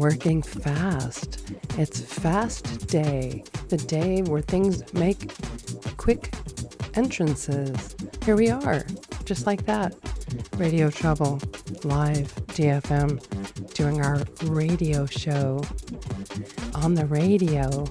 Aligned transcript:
working 0.00 0.40
fast. 0.42 1.52
It's 1.78 2.00
fast 2.00 2.88
day, 2.88 3.44
the 3.68 3.76
day 3.76 4.22
where 4.22 4.40
things 4.40 4.92
make 4.94 5.30
quick 5.98 6.32
entrances. 6.94 7.94
Here 8.24 8.34
we 8.34 8.48
are, 8.48 8.86
just 9.26 9.46
like 9.46 9.66
that. 9.66 9.94
Radio 10.56 10.88
Trouble, 10.90 11.38
live, 11.84 12.34
DFM, 12.48 13.20
doing 13.74 14.00
our 14.00 14.24
radio 14.44 15.04
show 15.04 15.62
on 16.74 16.94
the 16.94 17.04
radio. 17.04 17.84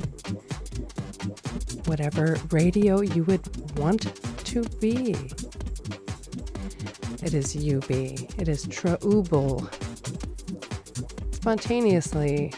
Whatever 1.86 2.38
radio 2.50 3.02
you 3.02 3.24
would 3.26 3.78
want 3.78 4.12
to 4.46 4.64
be. 4.80 5.16
It 7.22 7.36
is 7.36 7.56
UB. 7.56 7.92
It 7.92 8.48
is 8.48 8.66
Trouble. 8.68 9.70
Spontaneously, 11.42 12.54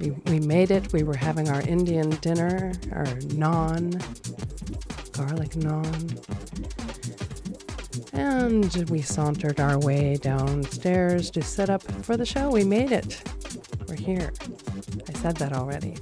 we, 0.00 0.10
we 0.26 0.40
made 0.40 0.72
it. 0.72 0.92
We 0.92 1.04
were 1.04 1.16
having 1.16 1.48
our 1.48 1.60
Indian 1.62 2.10
dinner, 2.10 2.72
our 2.90 3.06
naan, 3.36 3.92
garlic 5.12 5.50
naan. 5.50 6.18
And 8.12 8.90
we 8.90 9.02
sauntered 9.02 9.60
our 9.60 9.78
way 9.78 10.16
downstairs 10.16 11.30
to 11.30 11.42
set 11.42 11.70
up 11.70 11.82
for 12.04 12.16
the 12.16 12.26
show. 12.26 12.50
We 12.50 12.64
made 12.64 12.90
it. 12.90 13.22
We're 13.86 13.94
here. 13.94 14.32
I 15.08 15.12
said 15.12 15.36
that 15.36 15.52
already. 15.52 15.94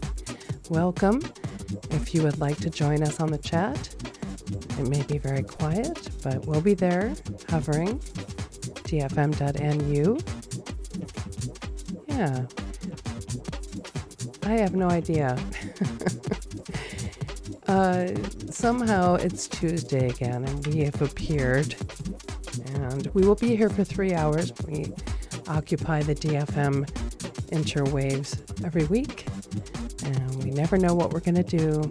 Welcome. 0.71 1.21
If 1.91 2.15
you 2.15 2.23
would 2.23 2.39
like 2.41 2.57
to 2.61 2.71
join 2.71 3.03
us 3.03 3.21
on 3.21 3.31
the 3.31 3.39
chat, 3.39 3.95
it 4.79 4.89
may 4.89 5.03
be 5.03 5.19
very 5.19 5.43
quiet, 5.43 6.09
but 6.23 6.47
we'll 6.47 6.63
be 6.63 6.73
there 6.75 7.13
hovering. 7.51 7.99
dfm.nu. 8.89 10.19
Yeah. 12.21 12.45
I 14.43 14.59
have 14.59 14.75
no 14.75 14.91
idea. 14.91 15.39
uh, 17.67 18.09
somehow 18.51 19.15
it's 19.15 19.49
Tuesday 19.49 20.11
again, 20.11 20.45
and 20.45 20.67
we 20.67 20.81
have 20.81 21.01
appeared. 21.01 21.75
And 22.75 23.07
we 23.15 23.23
will 23.23 23.37
be 23.37 23.57
here 23.57 23.71
for 23.71 23.85
three 23.85 24.13
hours. 24.13 24.53
We 24.69 24.93
occupy 25.49 26.03
the 26.03 26.15
DFM 26.15 26.91
interwaves 27.53 28.37
every 28.67 28.85
week, 28.85 29.25
and 30.05 30.45
we 30.45 30.51
never 30.51 30.77
know 30.77 30.93
what 30.93 31.15
we're 31.15 31.21
going 31.21 31.43
to 31.43 31.57
do 31.57 31.91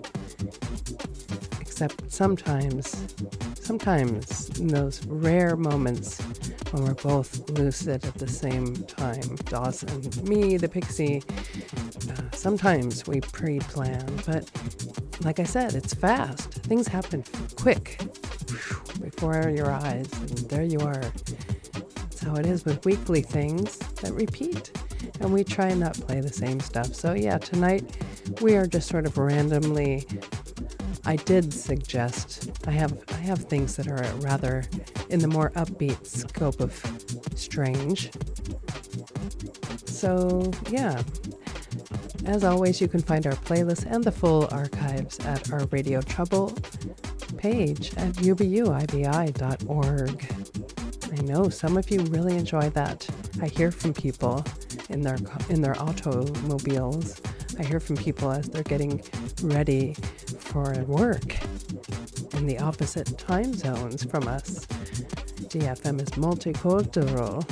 except 1.60 2.12
sometimes, 2.12 3.16
sometimes 3.60 4.60
in 4.60 4.68
those 4.68 5.04
rare 5.08 5.56
moments 5.56 6.22
when 6.72 6.84
we're 6.84 6.94
both 6.94 7.50
lucid 7.52 8.06
at 8.06 8.14
the 8.16 8.28
same 8.28 8.76
time, 8.86 9.36
Dawson, 9.46 10.02
me, 10.24 10.58
the 10.58 10.70
pixie, 10.70 11.24
uh, 12.10 12.22
sometimes 12.32 13.08
we 13.08 13.22
pre 13.22 13.60
plan, 13.60 14.06
but 14.26 14.50
like 15.24 15.40
I 15.40 15.44
said, 15.44 15.74
it's 15.74 15.94
fast. 15.94 16.54
Things 16.54 16.88
happen 16.88 17.24
quick 17.56 18.00
before 19.02 19.50
your 19.50 19.72
eyes, 19.72 20.12
and 20.14 20.38
there 20.50 20.64
you 20.64 20.80
are. 20.80 21.02
That's 21.02 22.22
how 22.22 22.36
it 22.36 22.46
is 22.46 22.66
with 22.66 22.86
weekly 22.86 23.22
things 23.22 23.78
that 24.02 24.14
repeat. 24.14 24.72
And 25.22 25.34
we 25.34 25.44
try 25.44 25.68
and 25.68 25.80
not 25.80 25.94
play 25.94 26.22
the 26.22 26.32
same 26.32 26.60
stuff. 26.60 26.94
So, 26.94 27.14
yeah, 27.14 27.38
tonight 27.38 27.98
we 28.42 28.56
are 28.56 28.68
just 28.68 28.88
sort 28.90 29.06
of 29.06 29.18
randomly 29.18 30.06
I 31.06 31.16
did 31.16 31.54
suggest 31.54 32.52
I 32.68 32.72
have 32.72 33.04
I 33.10 33.18
have 33.18 33.46
things 33.46 33.76
that 33.78 33.88
are 33.88 34.04
rather 34.18 34.64
in 35.10 35.20
the 35.20 35.28
more 35.28 35.52
upbeat 35.52 36.06
scope 36.06 36.60
of 36.60 36.74
strange. 37.36 38.12
So 39.86 40.52
yeah. 40.70 41.02
As 42.26 42.44
always, 42.44 42.82
you 42.82 42.88
can 42.88 43.02
find 43.02 43.26
our 43.26 43.34
playlist 43.34 43.86
and 43.90 44.04
the 44.04 44.12
full 44.12 44.48
archives 44.52 45.20
at 45.20 45.52
our 45.52 45.66
Radio 45.68 46.02
Trouble 46.02 46.54
page 47.38 47.96
at 47.96 48.14
ubuibi.org. 48.16 49.30
I 51.12 51.22
know 51.24 51.50
some 51.50 51.78
of 51.78 51.90
you 51.90 52.02
really 52.02 52.36
enjoy 52.36 52.70
that. 52.72 53.08
I 53.42 53.48
hear 53.48 53.72
from 53.72 53.94
people 53.94 54.46
in 54.90 55.02
their 55.02 55.18
in 55.50 55.62
their 55.62 55.82
automobiles. 55.82 57.22
I 57.58 57.64
hear 57.64 57.80
from 57.80 57.96
people 57.96 58.32
as 58.32 58.48
they're 58.48 58.64
getting 58.64 59.02
ready 59.42 59.96
for 60.50 60.74
at 60.74 60.88
work 60.88 61.38
in 62.34 62.48
the 62.48 62.58
opposite 62.60 63.18
time 63.20 63.54
zones 63.54 64.04
from 64.04 64.28
us. 64.28 64.66
DFM 65.46 66.02
is 66.02 66.10
multicultural. 66.12 67.46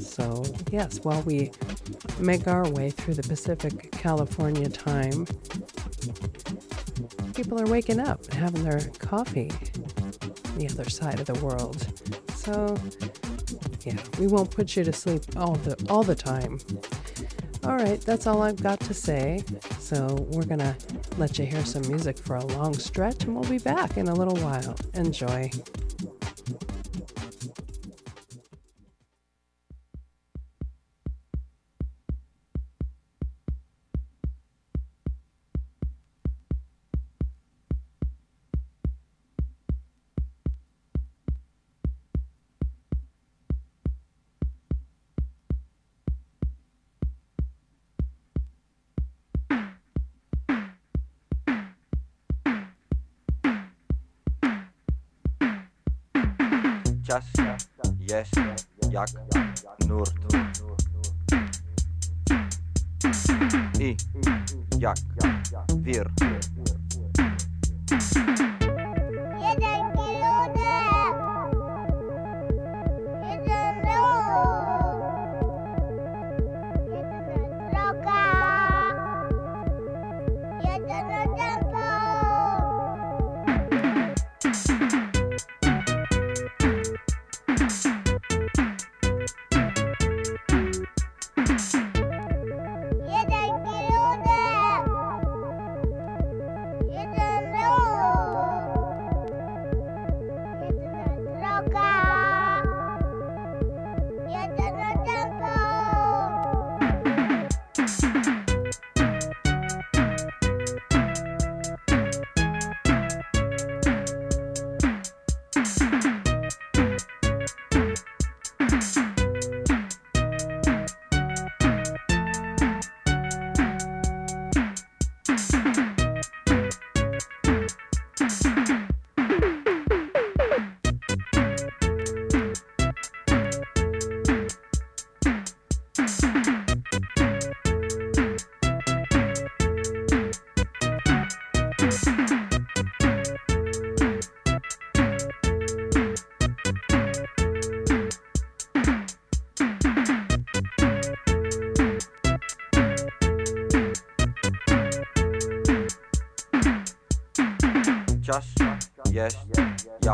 So, 0.00 0.44
yes, 0.70 1.00
while 1.02 1.22
we 1.22 1.50
make 2.20 2.46
our 2.46 2.68
way 2.70 2.90
through 2.90 3.14
the 3.14 3.24
Pacific 3.24 3.90
California 3.90 4.68
time, 4.68 5.26
people 7.34 7.60
are 7.60 7.66
waking 7.66 7.98
up 7.98 8.22
and 8.26 8.34
having 8.34 8.62
their 8.62 8.80
coffee 8.98 9.50
on 10.22 10.58
the 10.58 10.68
other 10.70 10.88
side 10.88 11.18
of 11.18 11.26
the 11.26 11.44
world. 11.44 11.84
So, 12.36 12.76
yeah, 13.84 13.98
we 14.20 14.28
won't 14.28 14.50
put 14.52 14.76
you 14.76 14.84
to 14.84 14.92
sleep 14.92 15.22
all 15.36 15.56
the 15.56 15.74
all 15.88 16.04
the 16.04 16.14
time. 16.14 16.58
All 17.62 17.76
right, 17.76 18.00
that's 18.00 18.26
all 18.26 18.40
I've 18.42 18.62
got 18.62 18.80
to 18.80 18.94
say. 18.94 19.44
So 19.78 20.26
we're 20.30 20.44
going 20.44 20.60
to 20.60 20.74
let 21.18 21.38
you 21.38 21.44
hear 21.44 21.64
some 21.64 21.86
music 21.88 22.18
for 22.18 22.36
a 22.36 22.44
long 22.46 22.72
stretch, 22.74 23.24
and 23.24 23.34
we'll 23.34 23.48
be 23.48 23.58
back 23.58 23.98
in 23.98 24.08
a 24.08 24.14
little 24.14 24.36
while. 24.36 24.74
Enjoy. 24.94 25.50
Czas 57.10 57.24
jest 57.98 58.32
jak 58.90 59.08
nurt 59.88 60.14
i 63.80 63.96
jak 64.78 64.96
wir. 65.76 66.10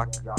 Paca. 0.07 0.36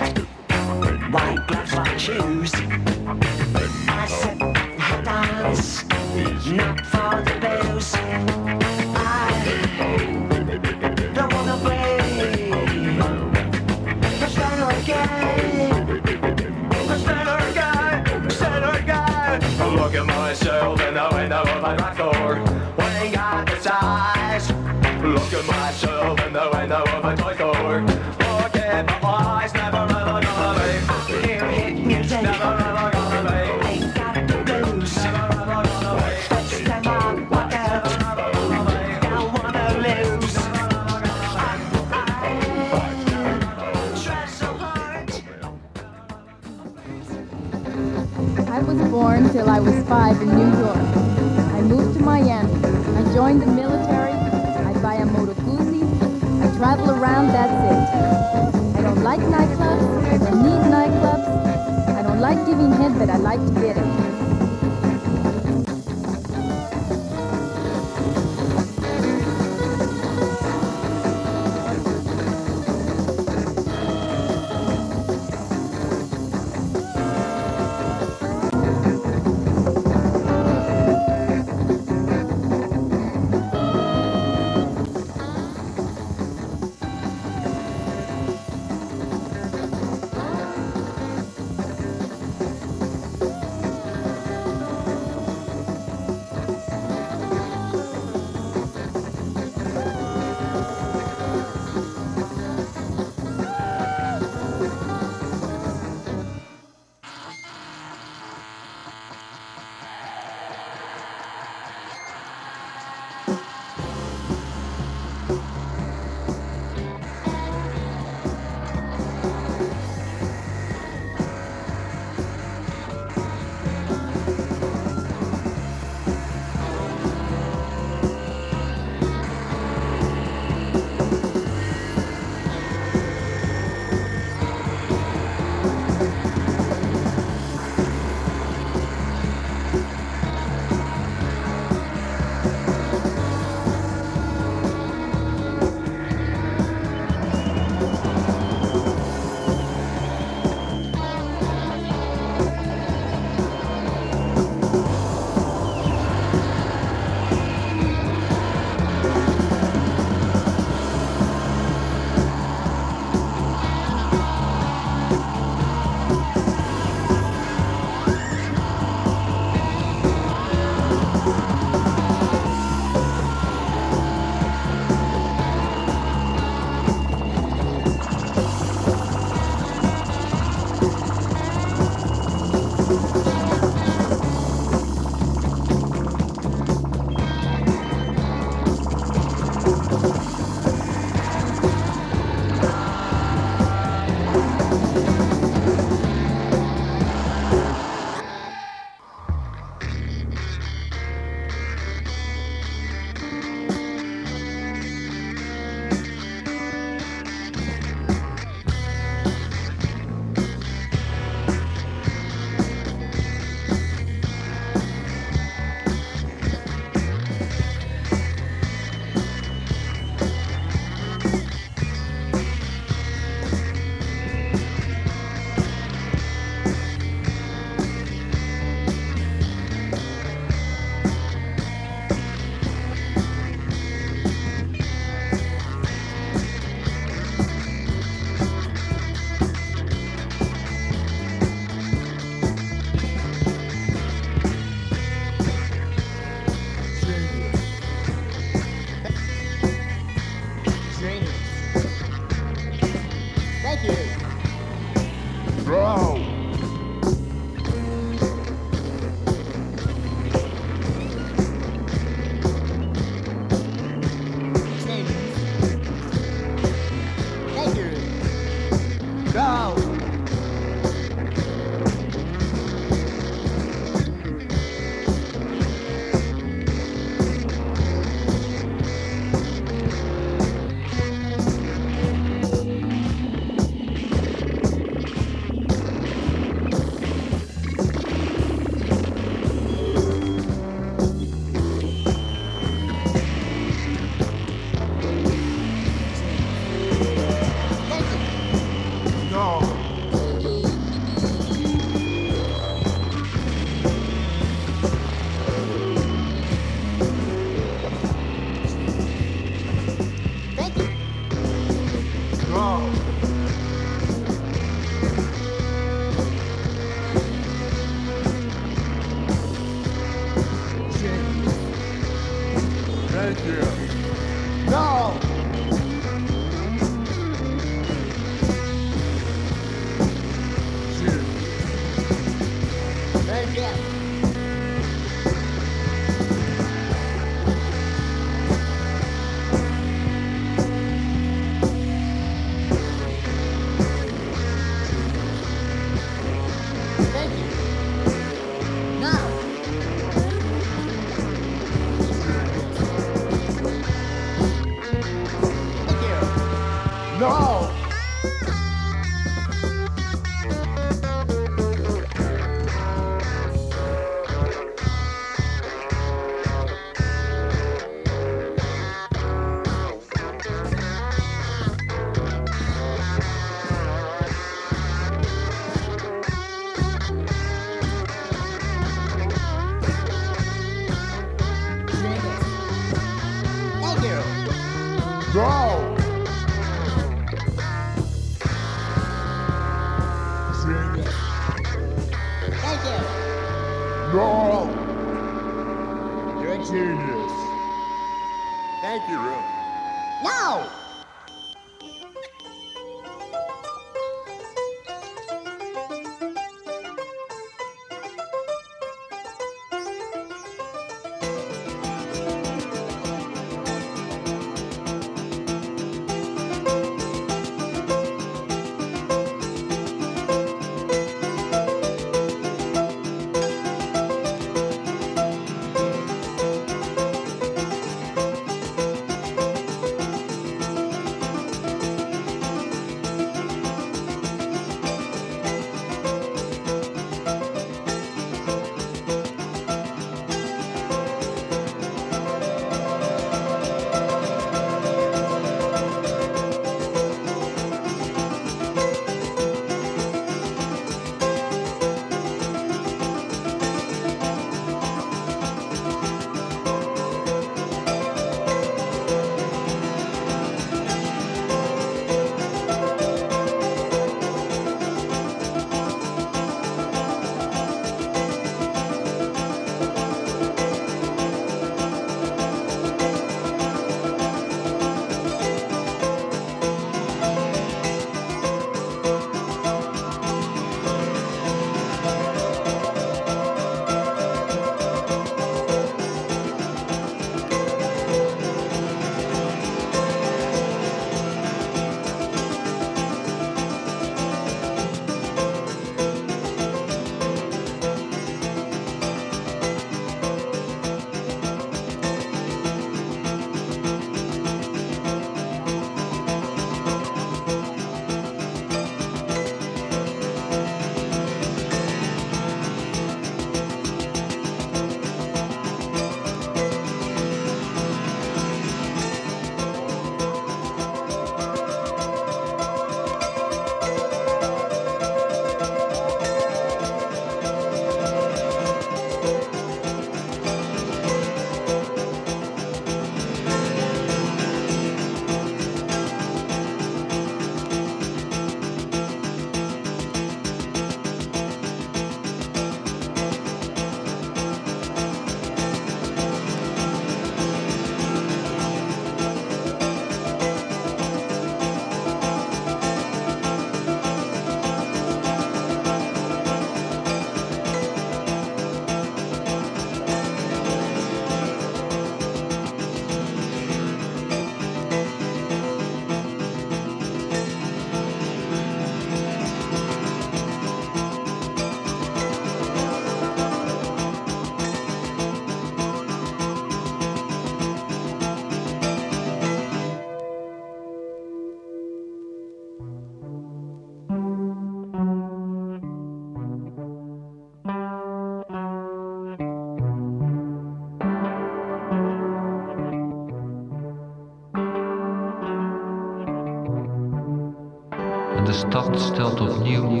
Stad 598.82 599.00
stelt 599.00 599.40
opnieuw 599.40 600.00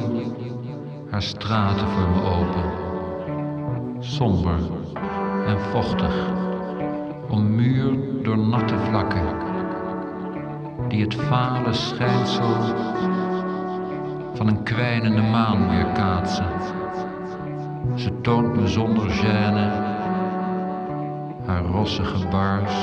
haar 1.10 1.22
straten 1.22 1.88
voor 1.88 2.08
me 2.08 2.22
open. 2.22 2.70
Somber 4.00 4.58
en 5.46 5.58
vochtig, 5.60 6.14
ommuurd 7.28 8.24
door 8.24 8.38
natte 8.38 8.78
vlakken, 8.78 9.36
die 10.88 11.02
het 11.02 11.14
vale 11.14 11.72
schijnsel 11.72 12.54
van 14.34 14.46
een 14.46 14.62
kwijnende 14.62 15.22
maan 15.22 15.68
weerkaatsen. 15.68 16.46
Ze 17.94 18.20
toont 18.20 18.56
me 18.56 18.68
zonder 18.68 19.10
gêne 19.10 19.70
haar 21.46 21.64
rossige 21.64 22.26
bars, 22.26 22.74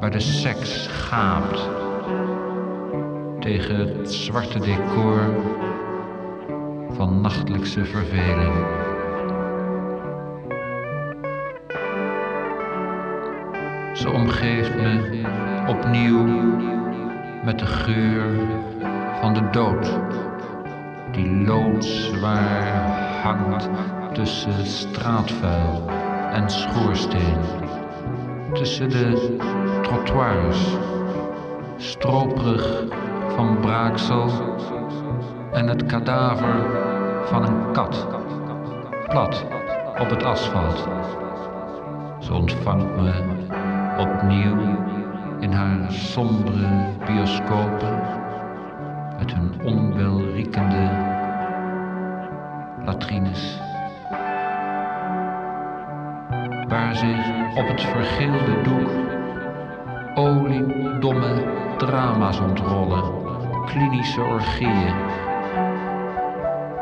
waar 0.00 0.10
de 0.10 0.20
seks 0.20 0.86
gaapt 0.86 1.77
tegen 3.48 3.76
het 3.76 4.12
zwarte 4.12 4.58
decor 4.58 5.20
van 6.90 7.20
nachtelijkse 7.20 7.84
verveling. 7.84 8.54
Ze 13.92 14.10
omgeeft 14.10 14.74
me 14.74 15.22
opnieuw 15.68 16.24
met 17.44 17.58
de 17.58 17.66
geur 17.66 18.36
van 19.20 19.34
de 19.34 19.50
dood, 19.50 20.00
die 21.12 21.30
loodzwaar 21.30 22.88
hangt 23.22 23.68
tussen 24.12 24.66
straatvuil 24.66 25.90
en 26.32 26.50
schoorsteen, 26.50 27.38
tussen 28.52 28.88
de 28.90 29.36
trottoirs, 29.82 30.76
stroperig 31.76 32.97
van 33.38 33.60
braaksel 33.60 34.30
en 35.52 35.66
het 35.68 35.86
kadaver 35.86 36.54
van 37.24 37.44
een 37.44 37.72
kat, 37.72 38.06
plat 39.08 39.46
op 39.98 40.10
het 40.10 40.24
asfalt. 40.24 40.88
Ze 42.18 42.34
ontvangt 42.34 42.96
me 42.96 43.12
opnieuw 43.98 44.58
in 45.40 45.52
haar 45.52 45.92
sombere 45.92 46.68
bioscopen 47.06 48.00
met 49.18 49.34
hun 49.34 49.60
onwelriekende 49.64 50.90
latrines. 52.84 53.60
Waar 56.68 56.94
zich 56.94 57.56
op 57.56 57.68
het 57.68 57.82
vergeelde 57.82 58.62
doek 58.62 58.90
oliedomme 60.14 61.44
drama's 61.76 62.40
ontrollen, 62.40 63.17
klinische 63.68 64.20
orgieën, 64.20 64.96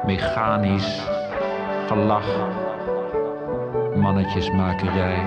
mechanisch 0.07 1.03
gelach, 1.88 2.33
mannetjesmakerij. 3.96 5.22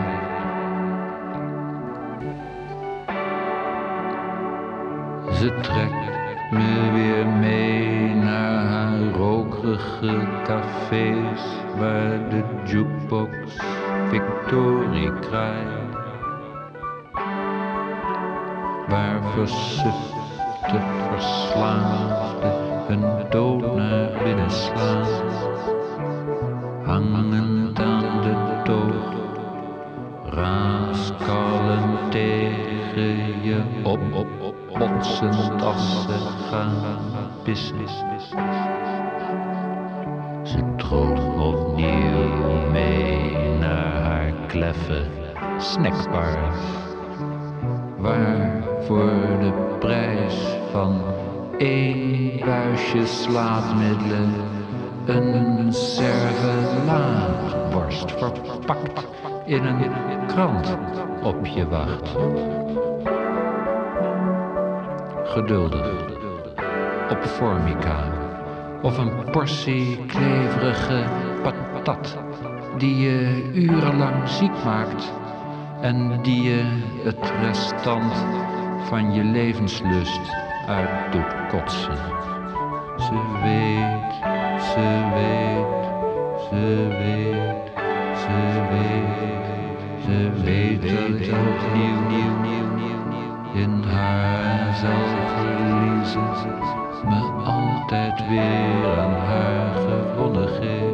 Ze 5.32 5.54
trekt 5.62 6.52
me 6.52 6.92
weer 6.94 7.28
mee 7.28 8.16
naar 8.16 8.66
haar 8.66 9.12
rokerige 9.18 10.28
cafés 10.44 11.42
waar 11.78 12.30
de 12.30 12.44
jukebox 12.64 13.58
Victorie 14.10 15.20
krijgt. 15.20 15.98
Waar 18.88 19.22
versufte 19.34 20.99
verslaafden 21.20 22.54
hun 22.88 23.30
dood 23.30 23.76
naar 23.76 24.10
binnen 24.24 24.52
slaan. 24.52 25.06
Hangend 26.86 27.80
aan 27.80 28.22
de 28.22 28.62
dood, 28.64 29.16
raaskallen 30.34 32.10
tegen 32.10 33.42
je 33.42 33.62
op, 33.84 34.00
op, 34.14 34.28
op, 34.42 34.56
botsend 34.78 35.62
als 35.62 36.02
ze 36.02 36.18
gaan. 36.50 36.98
Ze 40.44 40.76
troogt 40.78 41.38
opnieuw 41.38 42.70
mee 42.72 43.58
naar 43.60 44.02
haar 44.02 44.34
kleffe 44.48 45.06
snackbars 45.58 46.88
waar 47.98 48.64
voor 48.86 49.40
de 49.40 49.76
prijs 49.80 50.58
van 50.72 51.09
één 51.60 52.40
buisje 52.46 53.06
slaapmiddelen 53.06 54.34
een 55.06 55.74
servelaatworst 55.74 58.12
verpakt 58.12 59.08
in 59.46 59.66
een 59.66 59.92
krant 60.28 60.78
op 61.24 61.46
je 61.46 61.68
wacht. 61.68 62.16
Geduldig, 65.24 65.92
op 67.10 67.24
formica 67.24 68.04
of 68.82 68.98
een 68.98 69.12
portie 69.32 70.06
kleverige 70.06 71.04
patat 71.42 72.18
die 72.78 72.98
je 72.98 73.50
urenlang 73.54 74.30
ziek 74.30 74.64
maakt 74.64 75.14
en 75.82 76.20
die 76.22 76.42
je 76.42 76.64
het 77.04 77.34
restant 77.42 78.14
van 78.90 79.14
je 79.14 79.24
levenslust 79.24 80.49
uit 80.70 81.12
doet 81.12 81.48
kotsen. 81.50 81.98
Ze 82.98 83.20
weet, 83.44 84.14
ze 84.62 84.88
weet, 85.16 85.84
ze 86.50 86.88
weet, 87.00 87.72
ze 88.18 88.38
weet, 88.70 89.46
ze 90.04 90.42
weet 90.44 90.82
dat 90.82 91.22
ik 91.22 91.74
nieuw, 91.74 92.00
in 93.54 93.84
haar 93.84 94.76
zal 94.76 95.08
verliezen, 95.36 96.30
me 97.10 97.44
altijd 97.44 98.28
weer 98.28 99.00
aan 99.00 99.14
haar 99.14 99.72
gewonnen 99.76 100.48
geeft. 100.48 100.89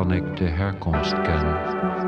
Waarvan 0.00 0.28
ik 0.28 0.36
de 0.36 0.44
herkomst 0.44 1.20
ken. 1.22 1.99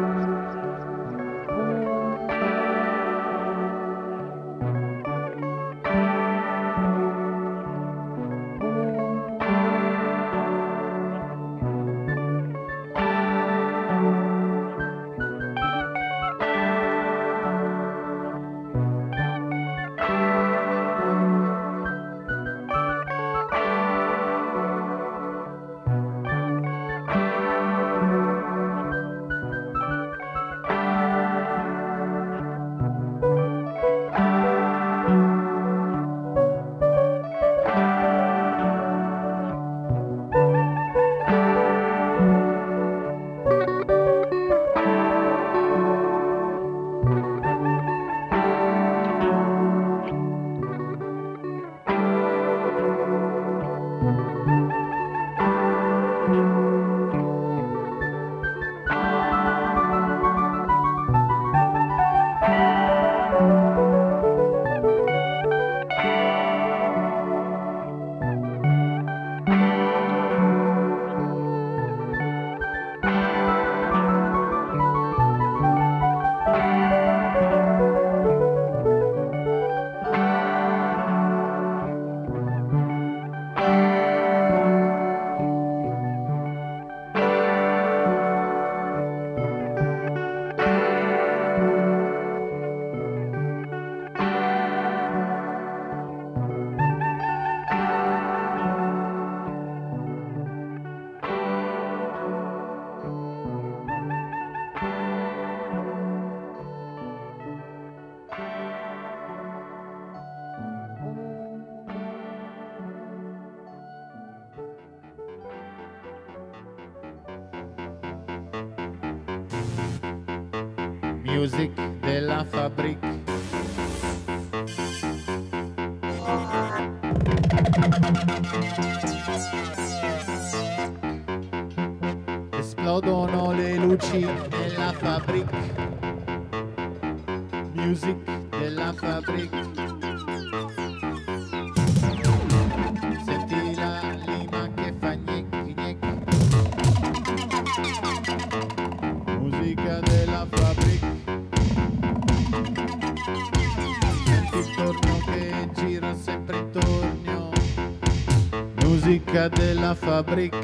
Musica 159.33 159.49
della 159.49 159.95
Fabric. 159.95 160.55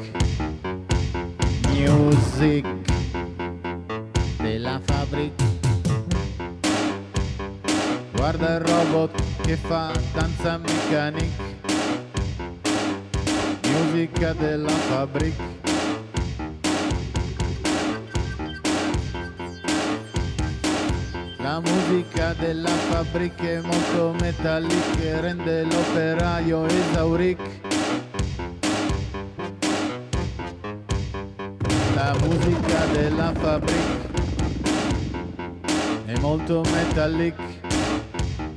Music 1.69 2.67
della 4.37 4.79
Fabric. 4.85 5.33
Guarda 8.11 8.57
il 8.57 8.59
robot 8.59 9.23
che 9.41 9.55
fa 9.55 9.91
danza 10.13 10.59
mechanic. 10.59 11.31
Musica 13.63 14.33
della 14.33 14.69
Fabric. 14.69 15.33
La 21.37 21.59
musica 21.59 22.35
della 22.37 22.69
fabbrica 22.69 23.43
è 23.43 23.61
molto 23.61 24.13
metallic 24.19 24.99
e 25.01 25.21
rende 25.21 25.63
l'operaio 25.63 26.67
esauric. 26.67 27.68
Della 32.91 33.33
fabbrica 33.33 34.17
è 36.05 36.17
molto 36.19 36.63
metallic, 36.71 37.35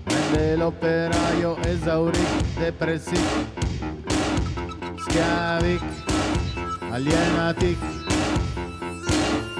rende 0.04 0.56
l'operaio 0.56 1.56
esauric, 1.62 2.58
depressiv, 2.58 3.46
schiavic, 4.96 5.82
alienatic 6.90 7.76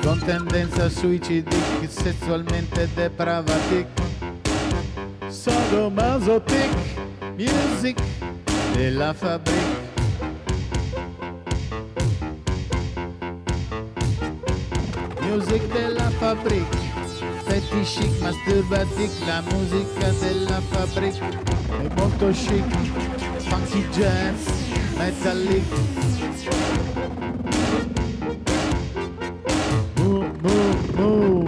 con 0.02 0.18
tendenza 0.18 0.88
suicidic, 0.88 1.86
sessualmente 1.88 2.88
depravatic, 2.94 3.86
sadomasotic, 5.28 6.70
music 7.36 8.00
della 8.72 9.12
fabbrica. 9.12 9.81
Music 15.32 15.66
della 15.72 16.10
fabbrica, 16.10 16.76
fetishic, 17.46 18.20
masturbatic, 18.20 19.10
la 19.24 19.42
musica 19.50 20.10
della 20.20 20.60
fabbrica 20.60 21.26
è 21.26 21.88
molto 21.96 22.28
chic, 22.32 22.62
funky 23.38 23.88
jazz, 23.88 24.46
metallic. 24.98 25.64
Moo, 29.96 30.30
moo, 30.42 30.76
moo. 30.96 31.46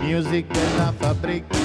Music 0.00 0.46
della 0.48 0.92
fabbrica. 0.94 1.56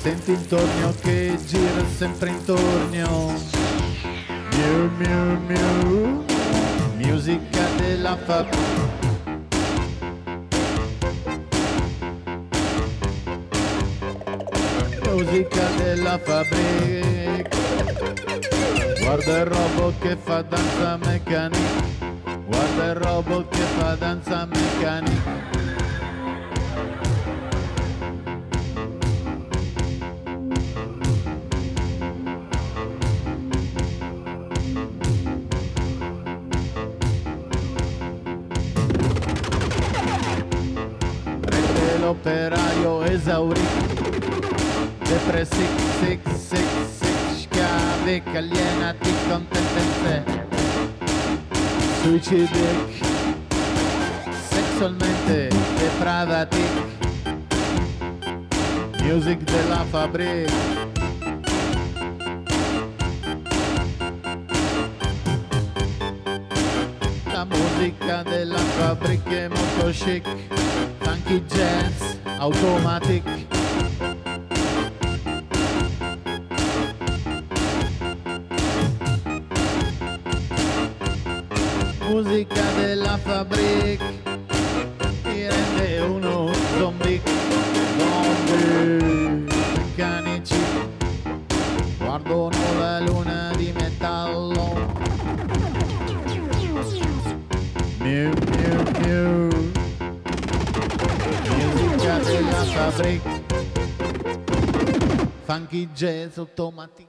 Senti 0.00 0.30
il 0.30 0.46
tornio 0.46 0.94
che 1.02 1.19
gira 1.50 1.84
sempre 1.98 2.30
intorno. 2.30 3.34
Miu 4.54 4.90
miu 4.98 5.38
miu. 5.48 6.24
Musica 6.96 7.64
della 7.76 8.16
fabbrica. 8.16 8.88
Musica 15.10 15.66
della 15.76 16.18
fabbrica. 16.18 17.58
Guarda 19.00 19.38
il 19.38 19.46
robot 19.46 19.98
che 19.98 20.16
fa 20.16 20.42
danza 20.42 20.98
meccanica. 20.98 21.82
Guarda 22.46 22.84
il 22.90 22.94
robot 22.94 23.48
che 23.48 23.64
fa 23.76 23.96
danza 23.96 24.46
meccanica. 24.46 25.59
Depressic, 45.40 45.72
sick, 46.00 46.20
sick, 46.36 46.68
sick, 46.98 47.48
schiavic, 47.48 48.26
alienati 48.34 49.10
con 49.26 49.46
tendenze. 49.48 50.46
Suicidic, 52.02 53.06
sessualmente 54.50 55.48
depravatic. 55.78 56.70
Music 59.00 59.38
della 59.40 59.82
fabbrica. 59.88 60.52
La 67.32 67.46
musica 67.46 68.22
della 68.24 68.58
fabbrica 68.58 69.30
è 69.30 69.48
molto 69.48 69.88
chic, 69.88 70.28
funky 70.98 71.42
jazz, 71.46 72.16
automatic. 72.36 73.58
Della 83.00 83.16
fabbrica 83.16 84.04
ti 85.22 85.48
rende 85.48 85.98
uno 86.00 86.52
zombie, 86.76 87.20
zombie 87.96 89.46
meccanici. 89.46 90.58
Guardano 91.96 92.50
la 92.78 93.00
luna 93.00 93.52
di 93.56 93.72
metallo. 93.72 94.74
Miu 98.00 98.30
miu 98.50 98.82
miu. 99.00 99.48
Musica 101.56 102.18
della 102.18 102.64
fabbrica. 102.64 103.30
Funky 105.46 105.88
jazz 105.94 106.36
automatic. 106.36 107.08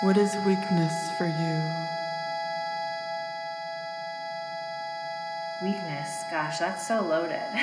What 0.00 0.16
is 0.16 0.32
weakness 0.46 1.07
that's 6.68 6.86
so 6.86 7.00
loaded. 7.00 7.40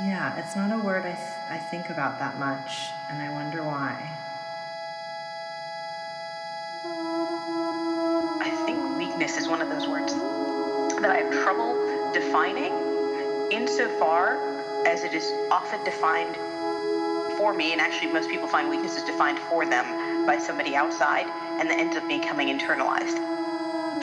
yeah, 0.00 0.38
it's 0.38 0.54
not 0.54 0.70
a 0.70 0.78
word 0.78 1.04
I, 1.04 1.14
th- 1.14 1.36
I 1.50 1.58
think 1.58 1.90
about 1.90 2.20
that 2.20 2.38
much, 2.38 2.92
and 3.10 3.20
I 3.20 3.28
wonder 3.32 3.64
why. 3.64 4.08
I 8.40 8.50
think 8.64 8.96
weakness 8.96 9.36
is 9.36 9.48
one 9.48 9.60
of 9.60 9.68
those 9.68 9.88
words 9.88 10.14
that 10.14 11.10
I 11.10 11.16
have 11.16 11.32
trouble 11.42 11.74
defining 12.12 12.72
insofar 13.50 14.38
as 14.86 15.02
it 15.02 15.14
is 15.14 15.28
often 15.50 15.82
defined 15.82 16.36
for 17.36 17.52
me, 17.52 17.72
and 17.72 17.80
actually 17.80 18.12
most 18.12 18.30
people 18.30 18.46
find 18.46 18.70
weakness 18.70 18.96
is 18.96 19.02
defined 19.02 19.40
for 19.40 19.66
them 19.66 20.24
by 20.24 20.38
somebody 20.38 20.76
outside, 20.76 21.26
and 21.58 21.68
that 21.68 21.80
ends 21.80 21.96
up 21.96 22.06
becoming 22.06 22.56
internalized. 22.56 23.47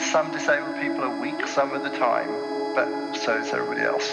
Some 0.00 0.30
disabled 0.32 0.80
people 0.80 1.04
are 1.04 1.20
weak 1.20 1.46
some 1.46 1.72
of 1.72 1.82
the 1.82 1.90
time, 1.90 2.28
but 2.74 3.14
so 3.14 3.36
is 3.38 3.52
everybody 3.52 3.82
else. 3.82 4.12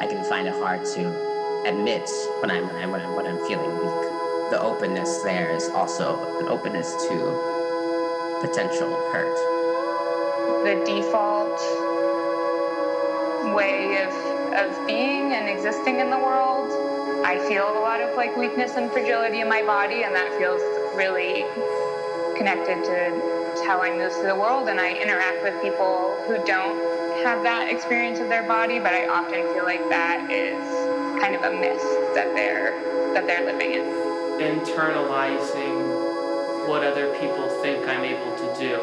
I 0.00 0.06
can 0.08 0.24
find 0.24 0.46
it 0.46 0.54
hard 0.54 0.84
to 0.94 1.64
admit 1.66 2.08
when 2.40 2.50
I'm 2.50 2.66
when 2.66 2.76
I'm, 2.76 2.90
when 2.90 3.00
I'm, 3.00 3.16
when 3.16 3.26
I'm 3.26 3.38
feeling 3.46 3.70
weak. 3.78 4.50
The 4.50 4.60
openness 4.60 5.22
there 5.22 5.50
is 5.50 5.68
also 5.70 6.38
an 6.40 6.48
openness 6.48 6.92
to 7.08 8.38
potential 8.40 8.94
hurt. 9.12 9.36
the 10.64 10.84
default 10.84 11.58
way 13.54 14.02
of, 14.02 14.12
of 14.54 14.86
being 14.86 15.32
and 15.32 15.48
existing 15.48 16.00
in 16.00 16.10
the 16.10 16.18
world 16.18 16.70
I 17.24 17.38
feel 17.48 17.68
a 17.68 17.80
lot 17.80 18.00
of 18.00 18.14
like 18.16 18.36
weakness 18.36 18.76
and 18.76 18.90
fragility 18.92 19.40
in 19.40 19.48
my 19.48 19.62
body, 19.62 20.04
and 20.04 20.14
that 20.14 20.30
feels 20.38 20.60
really 20.94 21.44
connected 22.36 22.84
to 22.84 23.35
how 23.66 23.82
I 23.82 23.90
move 23.90 24.12
through 24.12 24.28
the 24.28 24.34
world. 24.34 24.68
And 24.68 24.80
I 24.80 24.94
interact 24.94 25.42
with 25.42 25.60
people 25.60 26.16
who 26.26 26.42
don't 26.46 26.78
have 27.24 27.42
that 27.42 27.68
experience 27.70 28.20
of 28.20 28.28
their 28.28 28.46
body, 28.46 28.78
but 28.78 28.92
I 28.92 29.08
often 29.08 29.42
feel 29.52 29.64
like 29.64 29.88
that 29.88 30.30
is 30.30 30.62
kind 31.20 31.34
of 31.34 31.42
a 31.42 31.50
myth 31.50 31.82
that 32.14 32.32
they're 32.34 32.74
that 33.14 33.26
they're 33.26 33.44
living 33.44 33.72
in. 33.72 33.84
internalizing 34.36 36.68
what 36.68 36.84
other 36.84 37.08
people 37.18 37.48
think 37.62 37.88
I'm 37.88 38.04
able 38.04 38.36
to 38.36 38.54
do. 38.60 38.74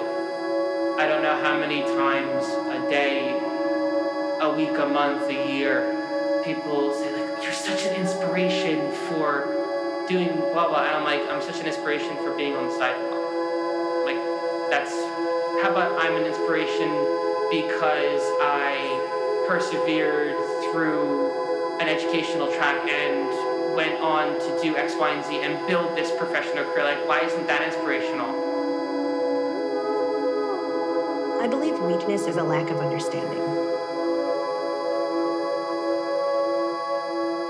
I 0.97 1.07
don't 1.07 1.21
know 1.21 1.37
how 1.43 1.59
many 1.59 1.81
times 1.81 2.47
a 2.77 2.79
day, 2.89 3.37
a 4.41 4.49
week, 4.55 4.75
a 4.77 4.87
month, 4.87 5.29
a 5.29 5.53
year, 5.53 6.41
people 6.43 6.91
say 6.93 7.11
like, 7.11 7.43
"You're 7.43 7.53
such 7.53 7.85
an 7.85 7.95
inspiration 7.95 8.91
for 9.07 9.45
doing 10.07 10.33
blah 10.51 10.67
blah," 10.69 10.85
and 10.87 10.95
I'm 10.97 11.03
like, 11.03 11.21
"I'm 11.29 11.41
such 11.41 11.59
an 11.59 11.67
inspiration 11.67 12.17
for 12.17 12.31
being 12.35 12.55
on 12.55 12.67
the 12.67 12.73
sidewalk." 12.75 13.22
Like, 14.73 14.85
that's 14.85 14.95
how 15.61 15.69
about 15.69 15.91
I'm 15.99 16.15
an 16.15 16.25
inspiration 16.25 16.89
because 17.51 18.21
I 18.41 19.45
persevered 19.47 20.35
through 20.71 21.77
an 21.79 21.87
educational 21.87 22.51
track 22.53 22.87
and 22.89 23.75
went 23.75 24.01
on 24.01 24.33
to 24.33 24.59
do 24.63 24.75
X, 24.75 24.95
Y, 24.97 25.11
and 25.11 25.23
Z 25.25 25.37
and 25.43 25.67
build 25.67 25.95
this 25.95 26.09
professional 26.17 26.63
career. 26.65 26.85
Like, 26.85 27.07
why 27.07 27.19
isn't 27.21 27.45
that 27.45 27.61
inspirational? 27.61 28.29
I 31.39 31.47
believe 31.47 31.79
weakness 31.79 32.25
is 32.25 32.37
a 32.37 32.43
lack 32.43 32.71
of 32.71 32.79
understanding. 32.79 33.41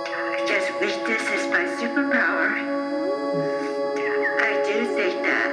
I 0.09 0.43
Just 0.45 0.71
weakness 0.82 1.21
is 1.30 1.47
my 1.49 1.63
superpower. 1.80 2.51
I 4.41 4.61
do 4.65 4.86
think 4.93 5.24
that 5.24 5.53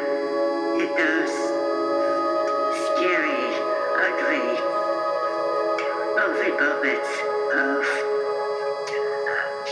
ugly, 4.11 4.59
moving 6.17 6.55
moments 6.59 7.11
of, 7.55 7.85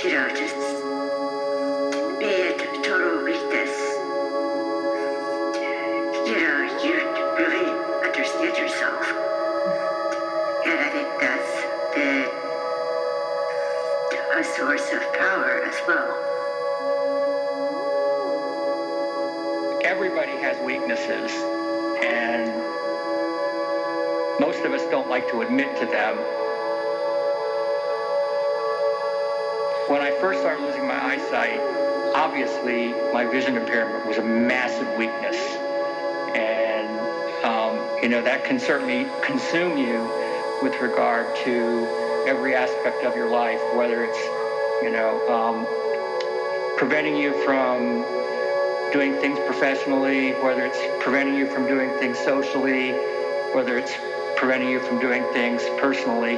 you 0.03 0.11
know, 0.13 0.29
just 0.35 0.59
being 2.19 2.59
total 2.83 3.25
weakness, 3.25 3.75
you 6.27 6.37
know, 6.41 6.59
you 6.83 6.95
really 7.37 7.69
understand 8.07 8.57
yourself. 8.57 9.05
And 10.67 10.79
I 10.79 10.89
think 10.93 11.09
that's 11.21 11.49
a 14.37 14.45
source 14.57 14.93
of 14.93 15.03
power 15.15 15.63
as 15.65 15.75
well. 15.89 16.29
everybody 19.85 20.33
has 20.33 20.59
weaknesses, 20.65 21.33
and 22.05 22.68
most 24.41 24.61
of 24.61 24.73
us 24.73 24.83
don't 24.91 25.09
like 25.09 25.29
to 25.31 25.43
admit 25.43 25.77
to 25.79 25.87
them. 25.87 26.17
When 29.89 30.01
I 30.01 30.17
first 30.21 30.41
started 30.41 30.63
losing 30.63 30.87
my 30.87 31.03
eyesight, 31.03 31.59
obviously 32.15 32.93
my 33.13 33.25
vision 33.25 33.57
impairment 33.57 34.07
was 34.07 34.19
a 34.19 34.23
massive 34.23 34.87
weakness, 34.97 35.37
and 36.37 36.89
um, 37.45 38.03
you 38.03 38.09
know 38.09 38.23
that 38.23 38.45
can 38.45 38.61
certainly 38.61 39.07
consume 39.23 39.77
you 39.77 40.09
with 40.63 40.79
regard 40.81 41.35
to 41.45 42.25
every 42.27 42.55
aspect 42.55 43.03
of 43.05 43.17
your 43.17 43.31
life, 43.31 43.61
whether 43.75 44.05
it's 44.05 44.23
you 44.83 44.91
know 44.91 45.27
um, 45.29 45.67
preventing 46.77 47.17
you 47.17 47.33
from 47.45 48.05
doing 48.93 49.15
things 49.17 49.39
professionally, 49.47 50.33
whether 50.43 50.65
it's 50.65 50.79
preventing 51.03 51.35
you 51.35 51.47
from 51.47 51.67
doing 51.67 51.91
things 51.99 52.19
socially, 52.19 52.93
whether 53.53 53.77
it's 53.77 53.95
preventing 54.39 54.71
you 54.71 54.79
from 54.79 55.01
doing 55.01 55.25
things 55.33 55.65
personally. 55.81 56.37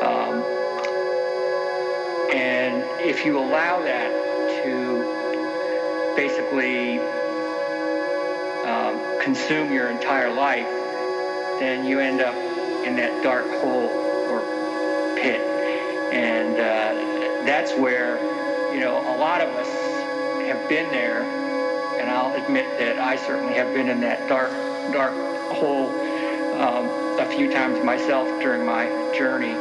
Um, 0.00 0.44
and 2.32 2.84
if 3.00 3.26
you 3.26 3.36
allow 3.36 3.82
that 3.82 4.10
to 4.62 6.14
basically 6.14 7.00
um, 8.64 9.20
consume 9.20 9.72
your 9.72 9.88
entire 9.88 10.32
life, 10.32 10.68
then 11.58 11.84
you 11.84 11.98
end 11.98 12.20
up 12.20 12.36
in 12.86 12.94
that 12.94 13.24
dark 13.24 13.46
hole 13.60 13.90
or 14.30 14.40
pit. 15.16 15.40
And 16.12 16.54
uh, 16.54 17.44
that's 17.44 17.72
where, 17.72 18.18
you 18.72 18.78
know, 18.78 18.98
a 18.98 19.16
lot 19.18 19.40
of 19.40 19.48
us 19.56 19.68
have 20.46 20.68
been 20.68 20.88
there 20.92 21.22
and 22.00 22.08
I'll 22.08 22.34
admit 22.40 22.66
that 22.78 23.00
I 23.00 23.16
certainly 23.16 23.54
have 23.54 23.74
been 23.74 23.88
in 23.88 24.00
that 24.02 24.28
dark, 24.28 24.52
dark 24.92 25.12
hole 25.50 25.90
um, 26.60 27.01
a 27.32 27.34
few 27.34 27.50
times 27.50 27.82
myself 27.82 28.28
during 28.42 28.66
my 28.66 28.84
journey. 29.16 29.54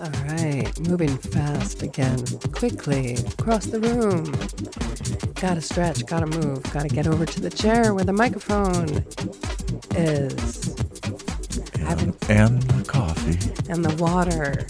All 0.00 0.10
right, 0.26 0.80
moving 0.80 1.16
fast 1.74 1.82
again, 1.82 2.18
quickly 2.52 3.14
across 3.38 3.66
the 3.66 3.80
room. 3.80 4.24
Gotta 5.34 5.60
stretch, 5.60 6.06
gotta 6.06 6.26
move, 6.26 6.62
gotta 6.72 6.88
get 6.88 7.06
over 7.06 7.26
to 7.26 7.40
the 7.40 7.50
chair 7.50 7.94
where 7.94 8.04
the 8.04 8.12
microphone 8.12 9.04
is. 9.96 10.74
Having- 11.78 12.16
And 12.28 12.62
the 12.62 12.84
coffee. 12.84 13.38
and 13.70 13.84
the 13.84 13.94
water. 14.02 14.66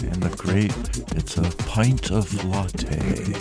And 0.00 0.22
the 0.22 0.34
great, 0.36 0.72
it's 1.16 1.36
a 1.38 1.42
pint 1.66 2.10
of 2.10 2.32
latte. 2.44 3.34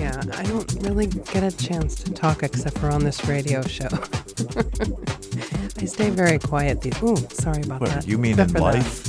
Yeah, 0.00 0.22
I 0.34 0.42
don't 0.44 0.70
really 0.82 1.06
get 1.06 1.42
a 1.42 1.56
chance 1.56 1.94
to 1.96 2.12
talk 2.12 2.42
except 2.42 2.78
for 2.78 2.90
on 2.90 3.02
this 3.04 3.24
radio 3.26 3.62
show. 3.62 3.88
I 5.78 5.84
stay 5.84 6.10
very 6.10 6.38
quiet. 6.38 6.80
These. 6.80 7.00
Ooh, 7.02 7.16
sorry 7.30 7.62
about 7.62 7.80
What, 7.80 7.90
that. 7.90 8.06
you 8.08 8.18
mean 8.18 8.32
Except 8.32 8.56
in 8.56 8.60
life? 8.62 9.04
that. 9.04 9.05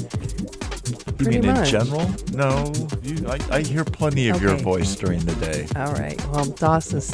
You 1.20 1.26
Pretty 1.26 1.40
mean 1.42 1.54
much. 1.56 1.74
in 1.74 1.80
general? 1.86 2.10
No, 2.34 2.72
you, 3.02 3.28
I, 3.28 3.40
I 3.58 3.62
hear 3.62 3.84
plenty 3.84 4.30
of 4.30 4.40
your 4.40 4.56
voice 4.56 4.96
during 4.96 5.20
the 5.22 5.34
day. 5.36 5.66
All 5.76 5.92
right. 5.94 6.20
Well, 6.28 6.46
Doss 6.46 6.94
is 6.94 7.10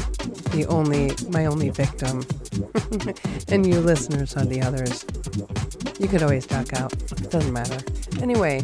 the 0.51 0.65
only, 0.67 1.11
my 1.29 1.45
only 1.45 1.69
victim, 1.69 2.21
and 3.47 3.65
you 3.65 3.79
listeners 3.79 4.35
are 4.35 4.43
the 4.45 4.61
others. 4.61 5.05
You 5.99 6.09
could 6.09 6.21
always 6.21 6.45
duck 6.45 6.73
out. 6.73 6.91
It 6.93 7.29
doesn't 7.31 7.53
matter. 7.53 7.79
Anyway, 8.21 8.61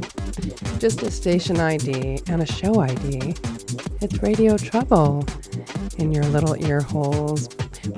just 0.78 1.02
a 1.04 1.12
station 1.12 1.58
ID 1.60 2.22
and 2.28 2.42
a 2.42 2.46
show 2.46 2.82
ID. 2.82 3.34
It's 4.02 4.22
Radio 4.22 4.58
Trouble 4.58 5.26
in 5.98 6.12
your 6.12 6.24
little 6.26 6.56
ear 6.66 6.82
holes, 6.82 7.48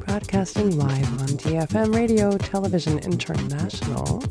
broadcasting 0.06 0.78
live 0.78 1.22
on 1.22 1.28
DFM 1.39 1.96
Radio 1.96 2.38
Television 2.38 3.00
International. 3.00 4.22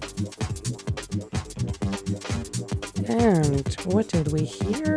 And 3.11 3.67
what 3.87 4.07
did 4.07 4.31
we 4.31 4.45
hear? 4.45 4.97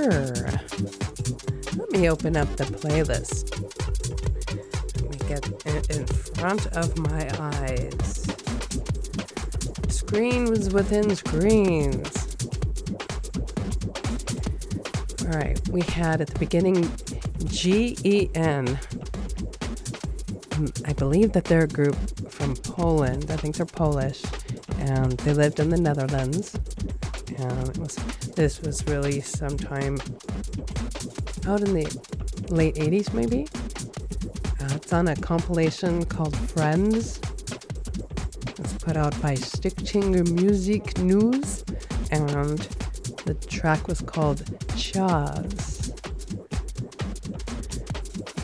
Let 1.76 1.92
me 1.92 2.08
open 2.10 2.38
up 2.38 2.48
the 2.58 2.66
playlist. 2.66 3.50
Let 5.02 5.10
me 5.10 5.18
get 5.28 5.90
in 5.90 6.06
front 6.06 6.68
of 6.78 6.96
my 7.00 7.28
eyes. 7.40 8.28
Screens 9.90 10.72
within 10.72 11.16
screens. 11.16 12.38
All 15.24 15.40
right, 15.40 15.60
we 15.70 15.82
had 15.82 16.22
at 16.22 16.28
the 16.28 16.38
beginning 16.38 16.84
GEN. 17.46 18.78
Mm, 20.54 20.88
I 20.88 20.94
believe 20.94 21.34
that 21.34 21.46
they're 21.46 21.64
a 21.64 21.68
group 21.68 21.96
from 22.30 22.56
Poland. 22.58 23.32
I 23.32 23.38
think 23.38 23.56
they're 23.56 23.66
Polish, 23.66 24.22
and 24.78 25.14
they 25.14 25.34
lived 25.34 25.60
in 25.60 25.70
the 25.70 25.78
Netherlands. 25.82 26.56
Was 27.40 27.96
this 28.36 28.62
was 28.62 28.86
released 28.86 29.38
sometime 29.38 29.98
out 31.48 31.62
in 31.62 31.74
the 31.74 31.86
late 32.50 32.76
80s, 32.76 33.12
maybe. 33.14 33.48
Uh, 34.60 34.76
it's 34.76 34.94
on 34.94 35.08
a 35.08 35.16
compilation 35.16 36.06
called 36.06 36.36
Friends. 36.38 37.20
It's 38.60 38.74
put 38.74 38.98
out 38.98 39.20
by 39.22 39.34
Stichting 39.34 40.30
Music 40.32 40.98
News, 41.00 41.64
and 42.12 42.60
the 43.26 43.34
track 43.48 43.88
was 43.88 44.02
called 44.02 44.44
Chaz. 44.78 45.90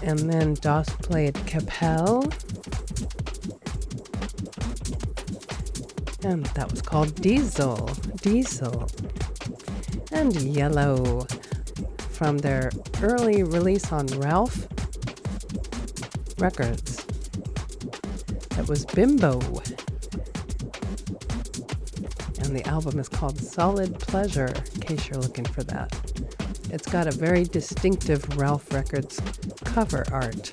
And 0.01 0.17
then 0.19 0.55
Doss 0.55 0.89
played 0.89 1.35
Capel. 1.45 2.23
And 6.23 6.45
that 6.47 6.69
was 6.69 6.81
called 6.81 7.15
Diesel. 7.15 7.89
Diesel. 8.21 8.89
And 10.11 10.33
Yello 10.33 11.29
from 12.11 12.37
their 12.39 12.71
early 13.01 13.43
release 13.43 13.91
on 13.93 14.05
Ralph 14.19 14.67
Records. 16.37 17.05
That 18.55 18.67
was 18.67 18.85
Bimbo. 18.85 19.39
And 22.43 22.57
the 22.57 22.63
album 22.67 22.99
is 22.99 23.07
called 23.07 23.39
Solid 23.39 23.97
Pleasure, 23.99 24.53
in 24.75 24.81
case 24.81 25.07
you're 25.07 25.19
looking 25.19 25.45
for 25.45 25.63
that. 25.63 25.93
It's 26.71 26.87
got 26.87 27.07
a 27.07 27.11
very 27.11 27.45
distinctive 27.45 28.37
Ralph 28.37 28.73
Records 28.73 29.21
cover 29.63 30.03
art. 30.11 30.51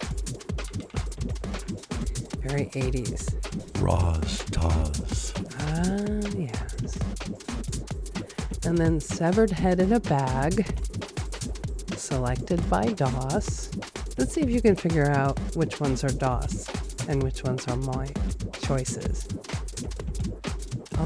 Very 2.43 2.67
80s. 2.67 3.35
Roz 3.83 4.43
Taz. 4.53 5.16
Ah, 5.77 6.29
yes. 6.37 6.99
And 8.65 8.77
then 8.79 8.99
Severed 9.01 9.51
Head 9.51 9.79
in 9.81 9.93
a 9.93 10.01
Bag, 10.01 10.67
selected 11.97 12.69
by 12.71 12.87
Doss. 12.87 13.71
Let's 14.19 14.33
see 14.35 14.41
if 14.41 14.51
you 14.51 14.61
can 14.61 14.75
figure 14.77 15.07
out 15.11 15.39
which 15.55 15.79
ones 15.81 16.03
are 16.03 16.09
Doss 16.11 16.67
and 17.09 17.23
which 17.23 17.45
ones 17.45 17.67
are 17.69 17.77
my 17.77 18.09
choices. 18.63 19.29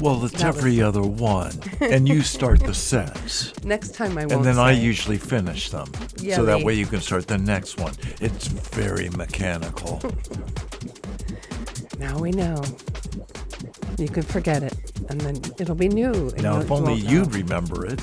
Well, 0.01 0.23
it's 0.23 0.33
that 0.41 0.47
was- 0.55 0.57
every 0.57 0.81
other 0.81 1.01
one. 1.03 1.51
And 1.81 2.07
you 2.07 2.21
start 2.21 2.61
the 2.61 2.73
sets. 2.91 3.53
Next 3.63 3.93
time 3.93 4.17
I 4.17 4.21
won't 4.21 4.31
And 4.31 4.45
then 4.45 4.57
I 4.57 4.71
usually 4.71 5.17
finish 5.17 5.69
them. 5.69 5.91
Yeah, 6.17 6.37
so 6.37 6.45
that 6.45 6.59
they- 6.59 6.63
way 6.63 6.73
you 6.75 6.85
can 6.85 7.01
start 7.01 7.27
the 7.27 7.37
next 7.37 7.77
one. 7.79 7.93
It's 8.21 8.47
very 8.47 9.09
mechanical. 9.09 10.01
Now 11.99 12.17
we 12.17 12.31
know. 12.31 12.59
You 14.01 14.09
can 14.09 14.23
forget 14.23 14.63
it, 14.63 14.73
and 15.09 15.21
then 15.21 15.35
it'll 15.59 15.75
be 15.75 15.87
new. 15.87 16.11
and 16.29 16.41
now, 16.41 16.59
if 16.59 16.71
only 16.71 16.93
won't 16.93 17.03
know. 17.03 17.09
you'd 17.11 17.35
remember 17.35 17.85
it, 17.85 18.01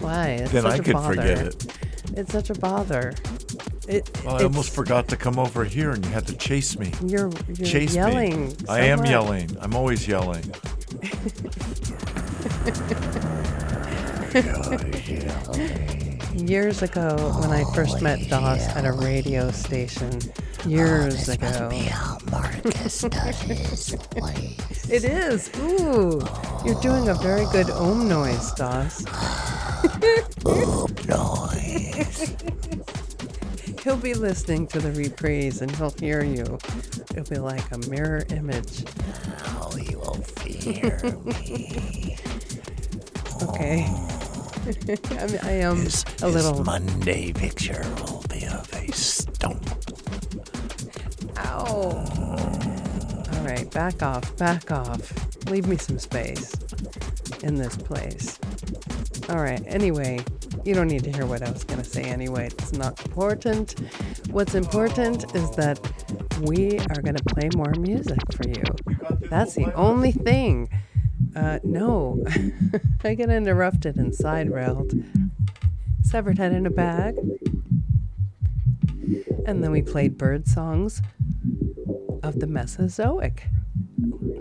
Why? 0.00 0.28
It's 0.42 0.52
then 0.52 0.62
such 0.64 0.72
I 0.72 0.76
a 0.76 0.82
could 0.82 0.92
bother. 0.92 1.14
forget 1.14 1.38
it. 1.46 1.66
It's 2.18 2.32
such 2.32 2.50
a 2.50 2.54
bother. 2.54 3.14
It, 3.88 4.10
Well, 4.22 4.34
I 4.34 4.36
it's- 4.36 4.42
almost 4.44 4.74
forgot 4.74 5.08
to 5.08 5.16
come 5.16 5.38
over 5.38 5.64
here 5.64 5.92
and 5.92 6.04
you 6.04 6.10
had 6.12 6.26
to 6.26 6.36
chase 6.36 6.78
me. 6.78 6.92
You're, 7.06 7.30
you're 7.56 7.66
chase 7.66 7.94
yelling. 7.94 8.48
me. 8.48 8.54
so 8.66 8.72
I 8.72 8.80
am 8.80 8.98
much. 9.00 9.08
yelling. 9.08 9.48
I'm 9.60 9.74
always 9.74 10.06
yelling. 10.08 10.44
Years 16.36 16.82
ago, 16.82 17.16
when 17.40 17.50
I 17.50 17.64
first 17.74 18.00
met 18.00 18.28
Doss 18.28 18.60
at 18.68 18.84
a 18.86 18.92
radio 18.92 19.50
station, 19.50 20.18
years 20.66 21.28
ago. 21.28 21.70
Marcus 22.30 23.02
does 23.02 23.40
his. 23.42 23.96
It 24.90 25.04
is. 25.04 25.50
Ooh, 25.58 26.20
you're 26.64 26.80
doing 26.80 27.08
a 27.08 27.14
very 27.14 27.46
good 27.52 27.70
ohm 27.70 28.08
noise, 28.08 28.52
Doss. 28.52 29.04
Oom 30.46 30.94
noise. 31.06 32.36
He'll 33.84 33.96
be 33.96 34.12
listening 34.12 34.66
to 34.68 34.78
the 34.78 34.92
reprise 34.92 35.62
and 35.62 35.74
he'll 35.74 35.94
hear 35.98 36.22
you. 36.22 36.58
It'll 37.14 37.24
be 37.24 37.38
like 37.38 37.70
a 37.72 37.78
mirror 37.88 38.26
image. 38.28 38.84
Now 39.38 39.70
you 39.74 39.98
will 39.98 40.20
fear 40.36 41.00
me. 41.24 42.18
Okay. 43.42 43.86
I, 44.60 45.26
mean, 45.26 45.38
I 45.42 45.52
am 45.52 45.86
a 46.22 46.28
little. 46.28 46.58
His 46.58 46.66
Monday 46.66 47.32
picture 47.32 47.82
All 51.70 53.44
right, 53.44 53.70
back 53.70 54.02
off, 54.02 54.36
back 54.36 54.72
off. 54.72 55.12
Leave 55.48 55.68
me 55.68 55.76
some 55.76 56.00
space 56.00 56.52
in 57.44 57.54
this 57.54 57.76
place. 57.76 58.40
All 59.28 59.36
right, 59.36 59.62
anyway, 59.66 60.18
you 60.64 60.74
don't 60.74 60.88
need 60.88 61.04
to 61.04 61.12
hear 61.12 61.26
what 61.26 61.42
I 61.42 61.50
was 61.50 61.62
going 61.62 61.80
to 61.80 61.88
say 61.88 62.02
anyway. 62.02 62.46
It's 62.46 62.72
not 62.72 63.00
important. 63.06 63.78
What's 64.32 64.56
important 64.56 65.32
is 65.36 65.48
that 65.52 65.78
we 66.40 66.78
are 66.78 67.02
going 67.02 67.14
to 67.14 67.24
play 67.24 67.48
more 67.54 67.72
music 67.78 68.18
for 68.32 68.48
you. 68.48 68.64
That's 69.28 69.54
the 69.54 69.72
only 69.74 70.10
thing. 70.10 70.68
Uh, 71.36 71.60
no, 71.62 72.24
I 73.04 73.14
get 73.14 73.30
interrupted 73.30 73.96
and 73.96 74.12
side 74.12 74.50
railed. 74.50 74.92
Severed 76.02 76.38
head 76.38 76.52
in 76.52 76.66
a 76.66 76.70
bag. 76.70 77.16
And 79.46 79.62
then 79.62 79.70
we 79.70 79.82
played 79.82 80.18
bird 80.18 80.48
songs 80.48 81.00
of 82.30 82.38
the 82.38 82.46
Mesozoic, 82.46 83.42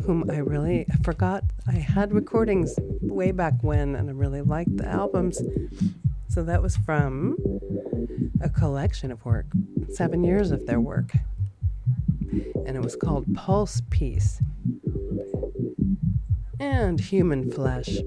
whom 0.05 0.29
I 0.29 0.37
really 0.37 0.85
forgot. 1.03 1.43
I 1.67 1.71
had 1.71 2.13
recordings 2.13 2.75
way 3.01 3.31
back 3.31 3.55
when, 3.63 3.95
and 3.95 4.07
I 4.07 4.13
really 4.13 4.41
liked 4.41 4.77
the 4.77 4.87
albums. 4.87 5.41
So 6.27 6.43
that 6.43 6.61
was 6.61 6.77
from 6.77 7.35
a 8.41 8.49
collection 8.49 9.11
of 9.11 9.25
work, 9.25 9.47
seven 9.89 10.23
years 10.23 10.51
of 10.51 10.67
their 10.67 10.79
work. 10.79 11.13
And 12.67 12.77
it 12.77 12.83
was 12.83 12.95
called 12.95 13.33
Pulse 13.33 13.81
Piece 13.89 14.39
and 16.59 16.99
Human 16.99 17.49
Flesh. 17.49 17.97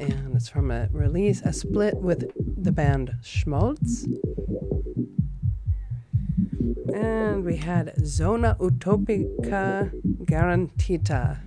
And 0.00 0.34
it's 0.34 0.48
from 0.48 0.72
a 0.72 0.88
release, 0.90 1.40
a 1.42 1.52
split 1.52 1.98
with 1.98 2.32
the 2.60 2.72
band 2.72 3.14
Schmaltz. 3.22 4.08
And 6.94 7.44
we 7.44 7.56
had 7.56 7.94
Zona 8.04 8.56
Utopica 8.58 9.90
Garantita. 10.24 11.38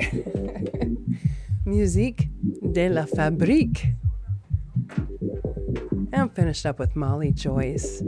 Musique 1.64 2.28
de 2.72 2.88
la 2.88 3.06
Fabrique. 3.06 3.94
And 6.12 6.34
finished 6.34 6.66
up 6.66 6.78
with 6.78 6.94
Molly 6.94 7.32
Joyce. 7.32 8.02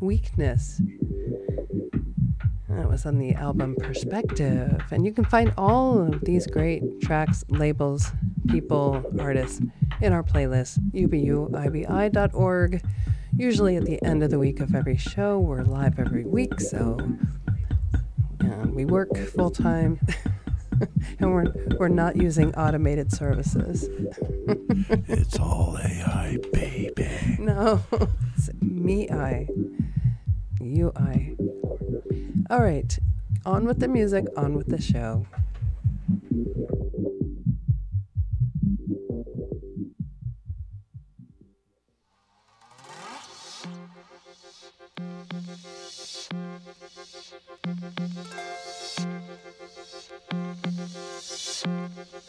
Weakness. 0.00 0.82
That 2.68 2.88
was 2.88 3.06
on 3.06 3.18
the 3.18 3.34
album 3.34 3.76
Perspective. 3.78 4.82
And 4.90 5.06
you 5.06 5.12
can 5.12 5.24
find 5.24 5.52
all 5.56 6.00
of 6.00 6.20
these 6.22 6.46
great 6.46 6.82
tracks, 7.00 7.44
labels, 7.48 8.10
people, 8.48 9.04
artists 9.20 9.60
in 10.00 10.12
our 10.12 10.22
playlist, 10.22 10.78
ubuibi.org. 10.92 12.82
Usually 13.36 13.76
at 13.76 13.84
the 13.84 14.02
end 14.02 14.22
of 14.22 14.30
the 14.30 14.38
week 14.38 14.60
of 14.60 14.74
every 14.74 14.96
show. 14.96 15.38
We're 15.38 15.62
live 15.62 15.98
every 15.98 16.24
week, 16.24 16.58
so 16.60 16.98
we 18.76 18.84
work 18.84 19.16
full 19.16 19.50
time. 19.50 20.00
and 21.18 21.32
we're, 21.32 21.52
we're 21.78 21.88
not 21.88 22.16
using 22.16 22.54
automated 22.54 23.12
services. 23.12 23.88
it's 25.08 25.38
all 25.38 25.78
AI, 25.82 26.38
baby. 26.52 27.36
No, 27.38 27.82
it's 28.36 28.50
me, 28.60 29.08
I. 29.10 29.48
You, 30.60 30.92
I. 30.96 31.34
All 32.50 32.62
right, 32.62 32.98
on 33.44 33.64
with 33.64 33.80
the 33.80 33.88
music, 33.88 34.26
on 34.36 34.54
with 34.54 34.68
the 34.68 34.80
show. 34.80 35.26
Thank 44.98 45.34
you. 51.66 52.25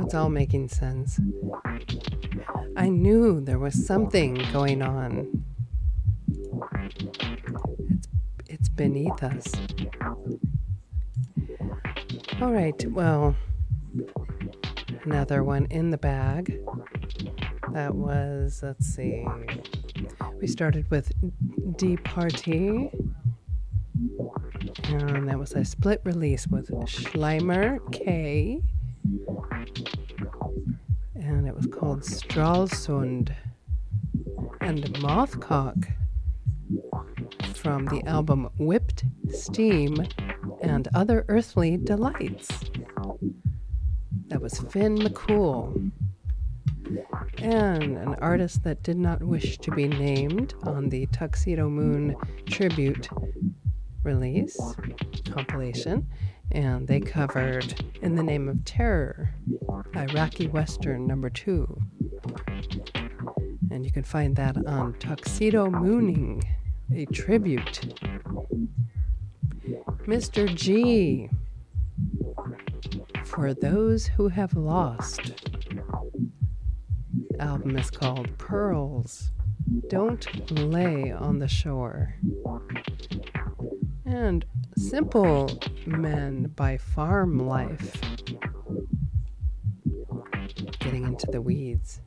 Now 0.00 0.06
it's 0.06 0.14
all 0.14 0.30
making 0.30 0.68
sense. 0.68 1.20
I 2.76 2.88
knew 2.88 3.40
there 3.40 3.58
was 3.58 3.86
something 3.86 4.34
going 4.52 4.82
on. 4.82 5.44
It's, 6.72 8.08
it's 8.46 8.68
beneath 8.68 9.22
us. 9.22 9.52
All 12.40 12.52
right, 12.52 12.82
well, 12.90 13.36
another 15.04 15.44
one 15.44 15.66
in 15.70 15.90
the 15.90 15.98
bag. 15.98 16.58
That 17.72 17.94
was, 17.94 18.60
let's 18.62 18.86
see, 18.86 19.26
we 20.40 20.46
started 20.46 20.90
with 20.90 21.12
D 21.76 21.96
Party. 21.98 22.90
And 24.84 25.28
that 25.28 25.38
was 25.38 25.52
a 25.52 25.64
split 25.64 26.00
release 26.04 26.46
with 26.46 26.70
Schleimer 26.70 27.78
K. 27.92 28.62
And 31.14 31.46
it 31.46 31.54
was 31.54 31.66
called 31.66 32.02
Stralsund. 32.02 33.34
And 34.60 34.84
Mothcock 35.00 35.92
from 37.54 37.86
the 37.86 38.02
album 38.06 38.48
Whipped 38.58 39.04
Steam 39.30 40.06
and 40.62 40.88
Other 40.94 41.24
Earthly 41.28 41.76
Delights. 41.76 42.48
That 44.28 44.40
was 44.40 44.58
Finn 44.58 44.96
McCool. 44.96 45.90
And 47.38 47.98
an 47.98 48.14
artist 48.16 48.62
that 48.64 48.82
did 48.82 48.96
not 48.96 49.22
wish 49.22 49.58
to 49.58 49.70
be 49.70 49.88
named 49.88 50.54
on 50.62 50.88
the 50.88 51.06
Tuxedomoon 51.08 52.14
tribute 52.46 53.08
release 54.02 54.58
compilation. 55.30 56.06
And 56.52 56.88
they 56.88 57.00
covered 57.00 57.84
In 58.02 58.16
the 58.16 58.22
Name 58.22 58.48
of 58.48 58.64
Terror, 58.64 59.30
Iraqi 59.94 60.48
Western 60.48 61.06
number 61.06 61.30
two. 61.30 61.80
And 63.70 63.84
you 63.84 63.92
can 63.92 64.02
find 64.02 64.34
that 64.36 64.56
on 64.66 64.94
Tuxedo 64.94 65.70
Mooning, 65.70 66.42
a 66.92 67.06
tribute. 67.06 67.94
Mr. 70.06 70.52
G. 70.52 71.30
For 73.24 73.54
those 73.54 74.06
who 74.06 74.28
have 74.28 74.56
lost. 74.56 75.32
Album 77.38 77.76
is 77.76 77.90
called 77.90 78.36
Pearls. 78.38 79.30
Don't 79.88 80.50
lay 80.50 81.12
on 81.12 81.38
the 81.38 81.46
shore. 81.46 82.16
And 84.04 84.44
Simple 84.76 85.50
Men 85.86 86.52
by 86.56 86.76
Farm 86.78 87.46
Life. 87.46 88.00
Getting 90.78 91.04
into 91.04 91.26
the 91.30 91.40
weeds. 91.40 92.00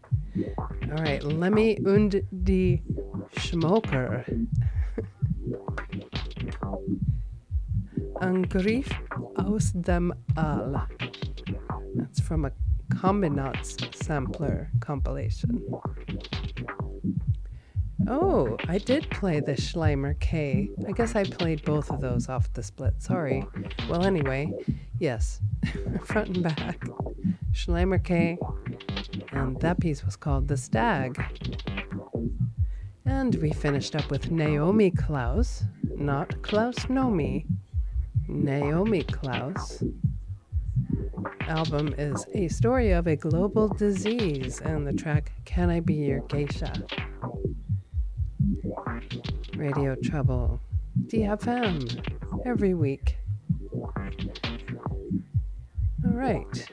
All 0.58 0.98
right, 0.98 1.24
Lemmy 1.24 1.78
und 1.86 2.22
die 2.44 2.82
Schmoker. 3.38 4.26
Angriff 8.22 8.90
aus 9.38 9.72
dem 9.74 10.14
All. 10.38 10.88
That's 11.96 12.20
from 12.20 12.46
a 12.46 12.52
Combinats 12.90 13.78
sampler 13.96 14.70
compilation. 14.80 15.62
Oh, 18.08 18.58
I 18.68 18.78
did 18.80 19.10
play 19.12 19.40
the 19.40 19.54
Schleimer 19.54 20.20
K. 20.20 20.70
I 20.88 20.92
guess 20.92 21.16
I 21.16 21.24
played 21.24 21.64
both 21.64 21.90
of 21.90 22.02
those 22.02 22.28
off 22.28 22.52
the 22.54 22.64
split. 22.64 23.02
Sorry. 23.02 23.46
Well, 23.90 24.06
anyway, 24.06 24.52
yes, 25.00 25.40
front 26.04 26.30
and 26.30 26.44
back. 26.44 26.84
Schleimer 27.54 28.04
K. 28.04 28.38
And 29.32 29.60
that 29.62 29.80
piece 29.80 30.04
was 30.06 30.16
called 30.16 30.48
The 30.48 30.58
Stag. 30.58 31.22
And 33.06 33.36
we 33.36 33.52
finished 33.52 33.96
up 33.96 34.10
with 34.12 34.32
Naomi 34.32 34.92
Klaus, 34.92 35.64
not 35.96 36.42
Klaus 36.42 36.76
Nomi. 36.86 37.46
Naomi 38.28 39.04
Klaus. 39.04 39.84
Album 41.42 41.94
is 41.98 42.26
a 42.34 42.48
story 42.48 42.92
of 42.92 43.08
a 43.08 43.16
global 43.16 43.68
disease, 43.68 44.62
and 44.62 44.88
the 44.88 44.94
track 44.94 45.32
Can 45.46 45.70
I 45.70 45.80
Be 45.80 45.94
Your 45.94 46.22
Geisha? 46.22 46.74
Radio 49.56 49.96
Trouble, 49.96 50.60
DFM, 51.08 52.42
every 52.46 52.74
week. 52.74 53.18
All 56.06 56.12
right. 56.12 56.70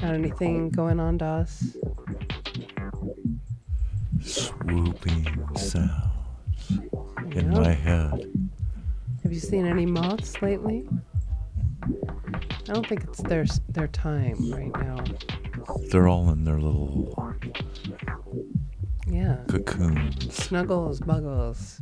Got 0.00 0.14
anything 0.14 0.70
going 0.70 1.00
on, 1.00 1.18
Doss? 1.18 1.76
Swooping 4.20 5.26
sounds 5.56 6.70
in 7.32 7.52
Yeah. 7.52 7.60
my 7.60 7.72
head. 7.72 8.32
Have 9.22 9.32
you 9.32 9.40
seen 9.40 9.66
any 9.66 9.86
moths 9.86 10.40
lately? 10.42 10.88
I 11.82 12.72
don't 12.72 12.86
think 12.86 13.04
it's 13.04 13.22
their 13.22 13.44
their 13.68 13.88
time 13.88 14.50
right 14.52 14.72
now. 14.72 14.98
They're 15.90 16.08
all 16.08 16.30
in 16.30 16.44
their 16.44 16.58
little 16.60 17.14
Yeah. 19.18 19.38
cocoons. 19.48 20.32
Snuggles, 20.32 21.00
buggles. 21.00 21.80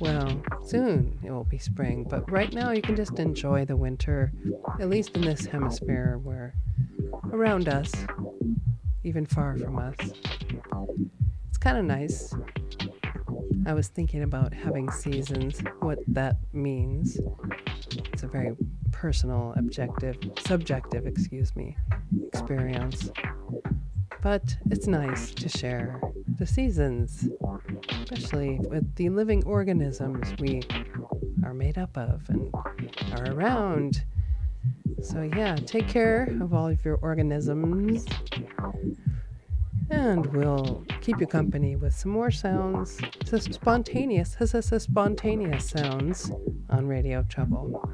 Well, 0.00 0.42
soon 0.64 1.18
it 1.22 1.30
will 1.30 1.44
be 1.44 1.58
spring, 1.58 2.06
but 2.08 2.30
right 2.30 2.50
now 2.54 2.70
you 2.70 2.80
can 2.80 2.96
just 2.96 3.18
enjoy 3.18 3.66
the 3.66 3.76
winter, 3.76 4.32
at 4.80 4.88
least 4.88 5.14
in 5.14 5.20
this 5.20 5.44
hemisphere 5.44 6.18
where 6.22 6.54
around 7.34 7.68
us, 7.68 7.92
even 9.04 9.26
far 9.26 9.58
from 9.58 9.78
us. 9.78 9.96
It's 11.50 11.58
kind 11.58 11.76
of 11.76 11.84
nice. 11.84 12.34
I 13.66 13.74
was 13.74 13.88
thinking 13.88 14.22
about 14.22 14.54
having 14.54 14.90
seasons, 14.90 15.60
what 15.80 15.98
that 16.08 16.38
means. 16.54 17.20
It's 18.10 18.22
a 18.22 18.26
very 18.26 18.56
personal, 18.90 19.52
objective, 19.58 20.16
subjective, 20.38 21.06
excuse 21.06 21.54
me, 21.54 21.76
experience. 22.32 23.10
But 24.22 24.56
it's 24.70 24.86
nice 24.86 25.30
to 25.34 25.48
share 25.50 26.00
the 26.38 26.46
seasons, 26.46 27.28
especially 27.90 28.60
with 28.60 28.94
the 28.94 29.08
living 29.08 29.44
organisms 29.44 30.32
we 30.38 30.62
are 31.44 31.52
made 31.52 31.76
up 31.76 31.96
of 31.96 32.22
and 32.28 32.54
are 33.12 33.32
around. 33.32 34.04
So, 35.02 35.22
yeah, 35.22 35.56
take 35.56 35.88
care 35.88 36.28
of 36.40 36.54
all 36.54 36.68
of 36.68 36.84
your 36.84 36.96
organisms. 37.02 38.06
And 39.90 40.26
we'll 40.26 40.84
keep 41.00 41.20
you 41.20 41.26
company 41.26 41.74
with 41.74 41.94
some 41.94 42.12
more 42.12 42.30
sounds, 42.30 42.98
spontaneous, 43.24 44.36
spontaneous 44.78 45.70
sounds 45.70 46.30
on 46.70 46.86
Radio 46.86 47.24
Trouble. 47.28 47.90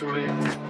Officially 0.00 0.67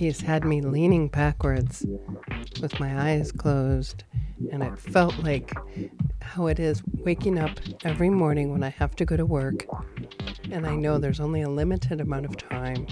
piece 0.00 0.22
had 0.22 0.46
me 0.46 0.62
leaning 0.62 1.08
backwards 1.08 1.84
with 2.62 2.80
my 2.80 3.10
eyes 3.10 3.30
closed, 3.30 4.04
and 4.50 4.62
it 4.62 4.78
felt 4.78 5.14
like 5.18 5.52
how 6.22 6.46
it 6.46 6.58
is 6.58 6.82
waking 7.04 7.38
up 7.38 7.50
every 7.84 8.08
morning 8.08 8.50
when 8.50 8.62
I 8.62 8.70
have 8.70 8.96
to 8.96 9.04
go 9.04 9.14
to 9.14 9.26
work, 9.26 9.66
and 10.50 10.66
I 10.66 10.74
know 10.74 10.96
there's 10.96 11.20
only 11.20 11.42
a 11.42 11.50
limited 11.50 12.00
amount 12.00 12.24
of 12.24 12.38
time, 12.38 12.86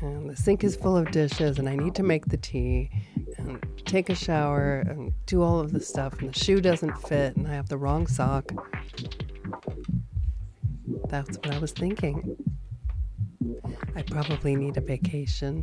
and 0.00 0.28
the 0.28 0.34
sink 0.34 0.64
is 0.64 0.74
full 0.74 0.96
of 0.96 1.12
dishes, 1.12 1.60
and 1.60 1.68
I 1.68 1.76
need 1.76 1.94
to 1.94 2.02
make 2.02 2.26
the 2.26 2.36
tea 2.36 2.90
and 3.38 3.64
take 3.86 4.10
a 4.10 4.16
shower 4.16 4.80
and 4.80 5.12
do 5.26 5.40
all 5.40 5.60
of 5.60 5.70
the 5.70 5.78
stuff, 5.78 6.18
and 6.18 6.34
the 6.34 6.36
shoe 6.36 6.60
doesn't 6.60 6.98
fit, 7.06 7.36
and 7.36 7.46
I 7.46 7.54
have 7.54 7.68
the 7.68 7.78
wrong 7.78 8.08
sock. 8.08 8.50
That's 11.06 11.36
what 11.36 11.54
I 11.54 11.60
was 11.60 11.70
thinking. 11.70 12.36
I 13.94 14.02
probably 14.02 14.56
need 14.56 14.76
a 14.78 14.80
vacation. 14.80 15.62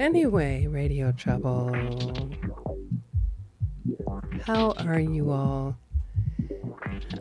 Anyway, 0.00 0.66
Radio 0.66 1.12
Trouble. 1.12 1.70
How 4.46 4.70
are 4.78 4.98
you 4.98 5.30
all? 5.30 5.76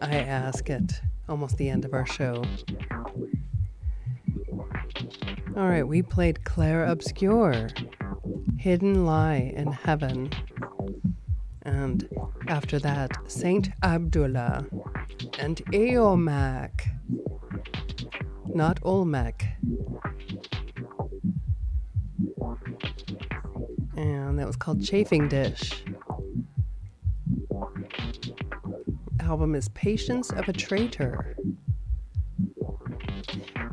I 0.01 0.15
ask 0.15 0.69
at 0.69 1.01
almost 1.27 1.57
the 1.57 1.69
end 1.69 1.83
of 1.83 1.93
our 1.93 2.05
show. 2.05 2.41
All 5.57 5.67
right, 5.67 5.85
we 5.85 6.01
played 6.01 6.45
Claire 6.45 6.85
Obscure, 6.85 7.67
Hidden 8.57 9.05
Lie 9.05 9.51
in 9.57 9.73
Heaven. 9.73 10.31
And 11.63 12.07
after 12.47 12.79
that, 12.79 13.11
Saint 13.27 13.71
Abdullah 13.83 14.65
and 15.37 15.57
Eomac 15.73 16.87
not 18.55 18.79
Olmec. 18.83 19.45
That 24.39 24.47
was 24.47 24.55
called 24.55 24.81
Chafing 24.81 25.27
Dish. 25.27 25.83
Album 29.19 29.53
is 29.53 29.67
Patience 29.67 30.31
of 30.31 30.47
a 30.47 30.53
Traitor. 30.53 31.35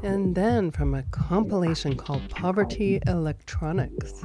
And 0.02 0.34
then 0.34 0.72
from 0.72 0.94
a 0.94 1.04
compilation 1.04 1.96
called 1.96 2.28
Poverty 2.30 3.00
Electronics. 3.06 4.24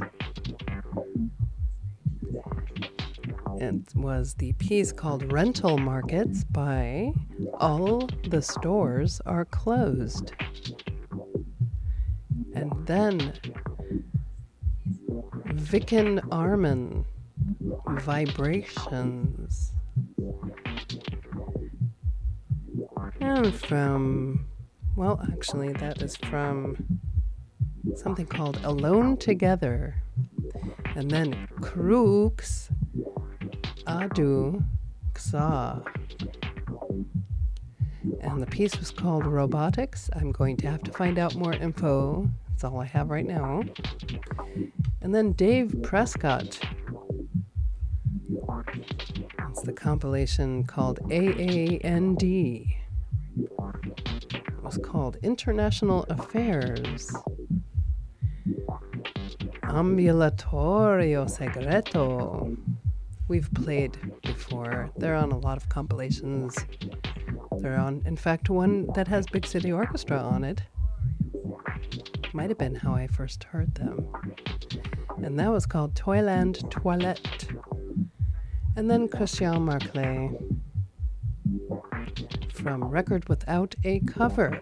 It 3.57 3.95
was 3.95 4.34
the 4.34 4.53
piece 4.53 4.91
called 4.91 5.31
Rental 5.31 5.77
Markets 5.77 6.43
by 6.43 7.13
All 7.59 8.09
the 8.30 8.41
Stores 8.41 9.22
Are 9.27 9.45
Closed. 9.45 10.31
And 12.55 12.73
then 12.88 13.34
Vicken 15.53 16.19
Armin 16.31 17.05
Vibrations. 17.87 19.71
And 23.19 23.53
from, 23.53 24.45
well, 24.95 25.19
actually, 25.31 25.73
that 25.73 26.01
is 26.01 26.15
from 26.15 26.99
something 27.95 28.25
called 28.25 28.59
Alone 28.63 29.17
Together. 29.17 30.01
And 30.95 31.09
then 31.09 31.47
Crooks 31.59 32.69
Adu 33.87 34.63
Xa. 35.13 35.85
And 38.21 38.41
the 38.41 38.47
piece 38.47 38.77
was 38.79 38.91
called 38.91 39.25
Robotics. 39.25 40.09
I'm 40.15 40.31
going 40.31 40.57
to 40.57 40.69
have 40.69 40.83
to 40.83 40.91
find 40.91 41.19
out 41.19 41.35
more 41.35 41.53
info. 41.53 42.29
That's 42.61 42.71
all 42.71 42.79
I 42.79 42.85
have 42.85 43.09
right 43.09 43.25
now. 43.25 43.63
And 45.01 45.15
then 45.15 45.31
Dave 45.31 45.81
Prescott. 45.81 46.59
It's 49.49 49.63
the 49.63 49.73
compilation 49.73 50.65
called 50.65 50.99
AAND. 51.09 52.21
It 52.21 52.77
was 54.61 54.77
called 54.77 55.17
International 55.23 56.03
Affairs. 56.03 57.11
Ambulatorio 59.63 61.25
Segreto. 61.25 62.55
We've 63.27 63.51
played 63.55 63.97
before. 64.21 64.91
They're 64.97 65.15
on 65.15 65.31
a 65.31 65.39
lot 65.39 65.57
of 65.57 65.67
compilations. 65.69 66.55
They're 67.57 67.79
on, 67.79 68.03
in 68.05 68.17
fact, 68.17 68.51
one 68.51 68.85
that 68.93 69.07
has 69.07 69.25
Big 69.25 69.47
City 69.47 69.71
Orchestra 69.71 70.19
on 70.19 70.43
it. 70.43 70.61
Might 72.33 72.49
have 72.49 72.57
been 72.57 72.75
how 72.75 72.93
I 72.93 73.07
first 73.07 73.43
heard 73.43 73.75
them. 73.75 74.07
And 75.17 75.37
that 75.37 75.51
was 75.51 75.65
called 75.65 75.95
Toyland 75.95 76.63
Toilette. 76.71 77.47
And 78.77 78.89
then 78.89 79.09
Christian 79.09 79.65
Marclay 79.65 80.31
from 82.53 82.85
Record 82.85 83.27
Without 83.27 83.75
a 83.83 83.99
Cover. 84.01 84.61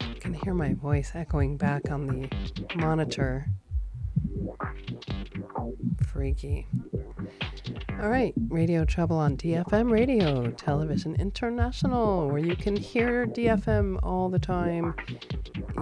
I 0.00 0.14
can 0.18 0.34
hear 0.34 0.52
my 0.52 0.74
voice 0.74 1.12
echoing 1.14 1.56
back 1.56 1.90
on 1.90 2.06
the 2.08 2.28
monitor. 2.74 3.46
Freaky. 6.06 6.66
All 8.02 8.08
right, 8.08 8.34
Radio 8.48 8.84
Trouble 8.84 9.16
on 9.16 9.36
DFM 9.36 9.88
Radio, 9.88 10.50
Television 10.50 11.14
International, 11.20 12.26
where 12.28 12.40
you 12.40 12.56
can 12.56 12.74
hear 12.74 13.28
DFM 13.28 14.00
all 14.02 14.28
the 14.28 14.40
time. 14.40 14.92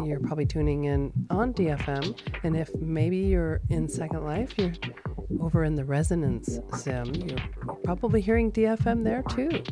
You're 0.05 0.21
probably 0.21 0.45
tuning 0.45 0.85
in 0.85 1.15
on 1.31 1.55
DFM, 1.55 2.15
and 2.43 2.59
if 2.59 2.75
maybe 2.75 3.17
you're 3.17 3.63
in 3.71 3.89
Second 3.89 4.27
Life, 4.27 4.53
you're 4.59 4.75
over 5.41 5.65
in 5.65 5.77
the 5.77 5.85
Resonance 5.87 6.59
Sim, 6.77 7.15
you're 7.15 7.39
probably 7.85 8.21
hearing 8.21 8.53
DFM 8.53 9.03
there 9.03 9.23
too. 9.23 9.65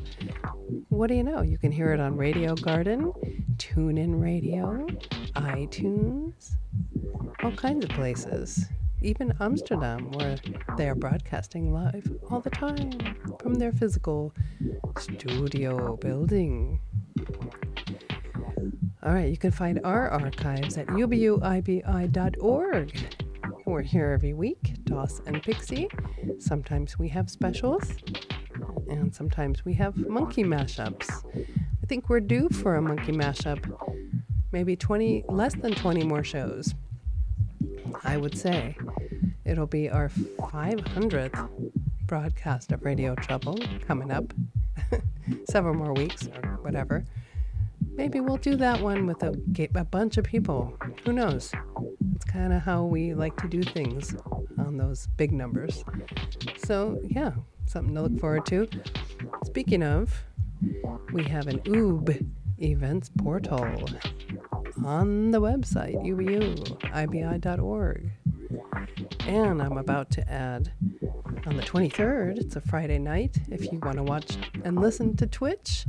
What 0.88 1.08
do 1.08 1.16
you 1.16 1.24
know? 1.24 1.42
You 1.42 1.58
can 1.58 1.70
hear 1.70 1.92
it 1.92 2.00
on 2.00 2.16
Radio 2.16 2.54
Garden, 2.54 3.12
TuneIn 3.58 4.22
Radio, 4.22 4.86
iTunes, 5.34 6.56
all 7.42 7.52
kinds 7.52 7.84
of 7.84 7.90
places 7.90 8.64
even 9.00 9.32
Amsterdam, 9.40 10.10
where 10.12 10.36
they 10.76 10.88
are 10.88 10.94
broadcasting 10.94 11.72
live 11.72 12.10
all 12.30 12.40
the 12.40 12.50
time 12.50 12.90
from 13.40 13.54
their 13.54 13.72
physical 13.72 14.34
studio 14.98 15.96
building. 15.96 16.80
All 19.02 19.14
right, 19.14 19.30
you 19.30 19.36
can 19.36 19.52
find 19.52 19.80
our 19.84 20.08
archives 20.08 20.76
at 20.76 20.88
ubuibi.org, 20.88 21.80
We're 23.64 23.82
here 23.82 24.10
every 24.10 24.34
week, 24.34 24.74
Doss 24.84 25.20
and 25.26 25.42
Pixie. 25.42 25.88
Sometimes 26.38 26.98
we 26.98 27.08
have 27.08 27.30
specials, 27.30 27.84
and 28.88 29.14
sometimes 29.14 29.64
we 29.64 29.74
have 29.74 29.96
monkey 29.96 30.42
mashups. 30.42 31.08
I 31.36 31.86
think 31.86 32.08
we're 32.08 32.20
due 32.20 32.48
for 32.48 32.74
a 32.74 32.82
monkey 32.82 33.12
mashup. 33.12 33.64
Maybe 34.50 34.74
20, 34.76 35.24
less 35.28 35.54
than 35.54 35.74
20 35.74 36.04
more 36.04 36.24
shows. 36.24 36.74
I 38.04 38.16
would 38.16 38.36
say 38.36 38.76
it'll 39.48 39.66
be 39.66 39.88
our 39.88 40.10
500th 40.10 41.72
broadcast 42.06 42.72
of 42.72 42.84
Radio 42.84 43.14
Trouble 43.14 43.58
coming 43.86 44.10
up. 44.10 44.32
Several 45.50 45.74
more 45.74 45.94
weeks 45.94 46.28
or 46.42 46.58
whatever. 46.62 47.04
Maybe 47.94 48.20
we'll 48.20 48.36
do 48.36 48.56
that 48.56 48.80
one 48.80 49.06
with 49.06 49.22
a, 49.22 49.34
a 49.74 49.84
bunch 49.84 50.18
of 50.18 50.24
people. 50.24 50.76
Who 51.04 51.12
knows? 51.12 51.52
It's 52.14 52.24
kind 52.24 52.52
of 52.52 52.62
how 52.62 52.84
we 52.84 53.14
like 53.14 53.36
to 53.38 53.48
do 53.48 53.62
things 53.62 54.14
on 54.58 54.76
those 54.76 55.08
big 55.16 55.32
numbers. 55.32 55.84
So, 56.64 57.00
yeah, 57.04 57.32
something 57.66 57.94
to 57.94 58.02
look 58.02 58.20
forward 58.20 58.46
to. 58.46 58.68
Speaking 59.44 59.82
of, 59.82 60.24
we 61.12 61.24
have 61.24 61.46
an 61.46 61.60
OOB 61.60 62.26
events 62.60 63.10
portal 63.16 63.88
on 64.84 65.30
the 65.30 65.40
website, 65.40 65.94
ubuibi.org. 66.04 68.10
And 69.28 69.60
I'm 69.60 69.76
about 69.76 70.08
to 70.12 70.26
add 70.26 70.72
on 71.44 71.58
the 71.58 71.62
23rd, 71.62 72.38
it's 72.38 72.56
a 72.56 72.62
Friday 72.62 72.98
night. 72.98 73.36
If 73.50 73.70
you 73.70 73.78
want 73.78 73.98
to 73.98 74.02
watch 74.02 74.38
and 74.64 74.80
listen 74.80 75.16
to 75.18 75.26
Twitch, 75.26 75.84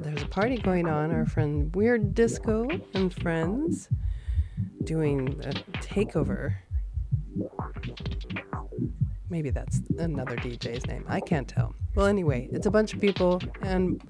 there's 0.00 0.20
a 0.20 0.26
party 0.26 0.58
going 0.58 0.86
on. 0.86 1.10
Our 1.10 1.24
friend 1.24 1.74
Weird 1.74 2.14
Disco 2.14 2.68
and 2.92 3.10
friends 3.10 3.88
doing 4.82 5.28
a 5.44 5.52
takeover. 5.80 6.56
Maybe 9.30 9.48
that's 9.48 9.80
another 9.98 10.36
DJ's 10.36 10.86
name. 10.86 11.06
I 11.08 11.20
can't 11.20 11.48
tell. 11.48 11.74
Well, 11.94 12.04
anyway, 12.04 12.50
it's 12.52 12.66
a 12.66 12.70
bunch 12.70 12.92
of 12.92 13.00
people 13.00 13.40
and 13.62 14.02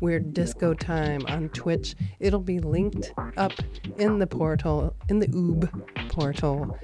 weird 0.00 0.34
disco 0.34 0.74
time 0.74 1.24
on 1.28 1.50
Twitch. 1.50 1.94
It'll 2.18 2.40
be 2.40 2.58
linked 2.58 3.12
up 3.36 3.52
in 3.96 4.18
the 4.18 4.26
portal, 4.26 4.96
in 5.08 5.20
the 5.20 5.28
OOB 5.28 6.08
portal. 6.08 6.76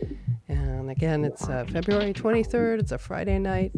And 0.48 0.90
again, 0.90 1.24
it's 1.24 1.48
uh, 1.48 1.64
February 1.70 2.12
23rd. 2.12 2.81
It's 2.81 2.92
a 2.92 2.98
Friday 2.98 3.39
night. 3.39 3.73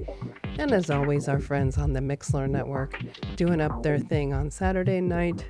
And 0.58 0.72
as 0.72 0.90
always, 0.90 1.28
our 1.28 1.38
friends 1.38 1.78
on 1.78 1.92
the 1.92 2.00
Mixlr 2.00 2.48
Network 2.48 2.98
doing 3.36 3.60
up 3.60 3.82
their 3.82 3.98
thing 3.98 4.32
on 4.32 4.50
Saturday 4.50 5.00
night. 5.00 5.44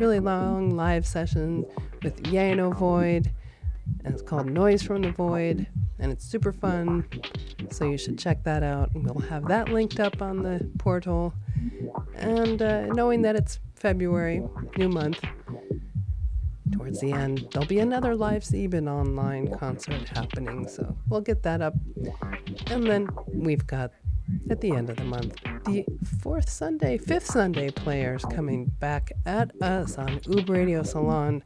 Really 0.00 0.18
long 0.18 0.70
live 0.70 1.06
session 1.06 1.64
with 2.02 2.22
Yano 2.24 2.76
Void. 2.76 3.30
And 4.04 4.12
it's 4.12 4.22
called 4.22 4.46
Noise 4.46 4.82
from 4.82 5.02
the 5.02 5.12
Void. 5.12 5.66
And 6.00 6.10
it's 6.10 6.24
super 6.24 6.52
fun. 6.52 7.06
So 7.70 7.84
you 7.84 7.98
should 7.98 8.18
check 8.18 8.42
that 8.44 8.62
out. 8.64 8.92
And 8.94 9.04
we'll 9.04 9.28
have 9.28 9.46
that 9.48 9.68
linked 9.68 10.00
up 10.00 10.20
on 10.20 10.42
the 10.42 10.68
portal. 10.78 11.34
And 12.16 12.60
uh, 12.60 12.86
knowing 12.86 13.22
that 13.22 13.36
it's 13.36 13.60
February, 13.76 14.42
new 14.76 14.88
month, 14.88 15.20
towards 16.72 17.00
the 17.00 17.12
end, 17.12 17.48
there'll 17.52 17.68
be 17.68 17.78
another 17.80 18.14
live 18.14 18.44
Sieben 18.44 18.88
online 18.88 19.48
concert 19.56 20.08
happening. 20.08 20.68
So 20.68 20.96
we'll 21.08 21.20
get 21.20 21.42
that 21.42 21.60
up. 21.60 21.74
And 22.68 22.86
then 22.86 23.08
we've 23.32 23.66
got 23.66 23.92
at 24.50 24.60
the 24.60 24.72
end 24.72 24.90
of 24.90 24.96
the 24.96 25.04
month 25.04 25.34
the 25.64 25.84
fourth 26.20 26.48
Sunday, 26.48 26.98
fifth 26.98 27.26
Sunday 27.26 27.70
players 27.70 28.24
coming 28.26 28.66
back 28.78 29.12
at 29.26 29.50
us 29.62 29.98
on 29.98 30.20
Oob 30.20 30.48
Radio 30.48 30.82
Salon. 30.82 31.42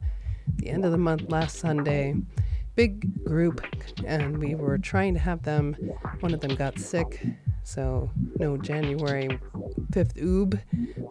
The 0.57 0.69
end 0.69 0.85
of 0.85 0.91
the 0.91 0.97
month 0.97 1.29
last 1.29 1.57
Sunday. 1.57 2.15
Big 2.75 3.23
group, 3.23 3.61
and 4.05 4.37
we 4.37 4.55
were 4.55 4.77
trying 4.77 5.13
to 5.13 5.19
have 5.19 5.43
them. 5.43 5.73
One 6.21 6.33
of 6.33 6.39
them 6.39 6.55
got 6.55 6.79
sick, 6.79 7.23
so 7.63 8.09
no 8.39 8.57
January 8.57 9.27
5th 9.91 10.13
Oob, 10.15 10.59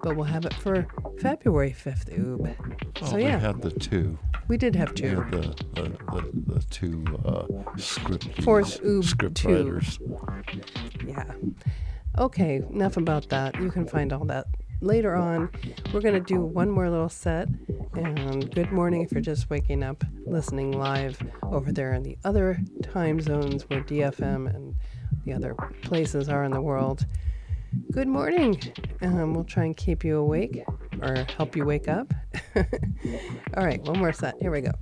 but 0.02 0.16
we'll 0.16 0.24
have 0.24 0.44
it 0.44 0.54
for 0.54 0.86
February 1.20 1.70
5th 1.72 2.18
Oob. 2.18 3.00
Well, 3.00 3.10
so 3.10 3.16
we 3.16 3.22
yeah, 3.22 3.38
had 3.38 3.62
the 3.62 3.70
two. 3.70 4.18
we 4.48 4.56
did 4.56 4.74
have 4.74 4.94
two. 4.94 5.02
We 5.04 5.08
had 5.10 5.30
the, 5.30 5.64
the, 5.74 5.82
the, 6.12 6.54
the 6.54 6.62
two 6.70 7.04
uh, 7.24 7.46
script 7.78 8.42
Fourth 8.42 8.82
Oob 8.82 9.04
script 9.04 9.36
two. 9.36 9.48
writers. 9.48 9.98
Yeah. 11.06 11.32
Okay, 12.18 12.56
enough 12.56 12.96
about 12.96 13.28
that. 13.28 13.54
You 13.60 13.70
can 13.70 13.86
find 13.86 14.12
all 14.12 14.24
that 14.26 14.46
later 14.82 15.14
on. 15.14 15.50
We're 15.92 16.00
going 16.00 16.14
to 16.14 16.20
do 16.20 16.40
one 16.40 16.70
more 16.70 16.90
little 16.90 17.08
set. 17.08 17.48
And 17.94 18.52
good 18.54 18.72
morning 18.72 19.02
if 19.02 19.12
you're 19.12 19.20
just 19.20 19.48
waking 19.48 19.82
up, 19.82 20.04
listening 20.26 20.72
live 20.72 21.18
over 21.44 21.72
there 21.72 21.94
in 21.94 22.02
the 22.02 22.18
other 22.24 22.58
time 22.82 23.20
zones 23.20 23.62
where 23.68 23.82
DFM 23.82 24.54
and 24.54 24.74
the 25.24 25.32
other 25.32 25.54
places 25.82 26.28
are 26.28 26.44
in 26.44 26.52
the 26.52 26.60
world. 26.60 27.06
Good 27.90 28.08
morning. 28.08 28.60
Um, 29.00 29.34
we'll 29.34 29.44
try 29.44 29.64
and 29.64 29.76
keep 29.76 30.04
you 30.04 30.18
awake 30.18 30.62
or 31.00 31.26
help 31.36 31.56
you 31.56 31.64
wake 31.64 31.88
up. 31.88 32.12
all 32.56 33.64
right, 33.64 33.80
one 33.82 33.98
more 33.98 34.12
set. 34.12 34.34
Here 34.40 34.50
we 34.50 34.60
go. 34.60 34.72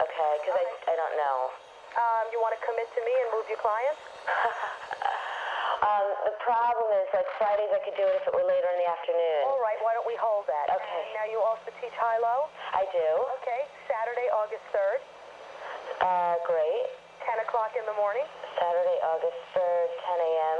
Okay. 0.00 0.10
Okay, 0.14 0.32
because 0.42 0.56
I, 0.58 0.64
I 0.90 0.94
don't 0.98 1.14
know. 1.18 1.38
Um, 1.94 2.24
you 2.34 2.38
want 2.42 2.54
to 2.58 2.62
commit 2.66 2.90
to 2.90 3.00
me 3.06 3.14
and 3.22 3.28
move 3.34 3.46
your 3.46 3.60
clients? 3.62 4.00
Um, 5.84 6.06
the 6.24 6.32
problem 6.40 6.88
is, 6.96 7.12
like 7.12 7.28
Fridays, 7.36 7.68
I 7.68 7.76
could 7.84 7.92
do 7.98 8.06
it 8.08 8.16
if 8.16 8.24
it 8.24 8.32
were 8.32 8.46
later 8.46 8.68
in 8.72 8.78
the 8.80 8.88
afternoon. 8.88 9.42
All 9.52 9.60
right, 9.60 9.76
why 9.84 9.92
don't 9.92 10.06
we 10.08 10.16
hold 10.16 10.48
that? 10.48 10.72
Okay. 10.72 11.02
Now 11.12 11.28
you 11.28 11.36
also 11.44 11.68
teach 11.76 11.92
high-low? 12.00 12.48
I 12.72 12.88
do. 12.88 13.08
Okay, 13.42 13.68
Saturday, 13.84 14.24
August 14.32 14.64
3rd, 14.72 15.00
Uh, 16.00 16.34
great. 16.48 16.88
10 17.28 17.36
o'clock 17.44 17.76
in 17.76 17.84
the 17.84 17.92
morning. 18.00 18.24
Saturday, 18.56 18.96
August 19.04 19.36
3rd, 19.52 19.88
10 20.08 20.24
a.m. 20.24 20.58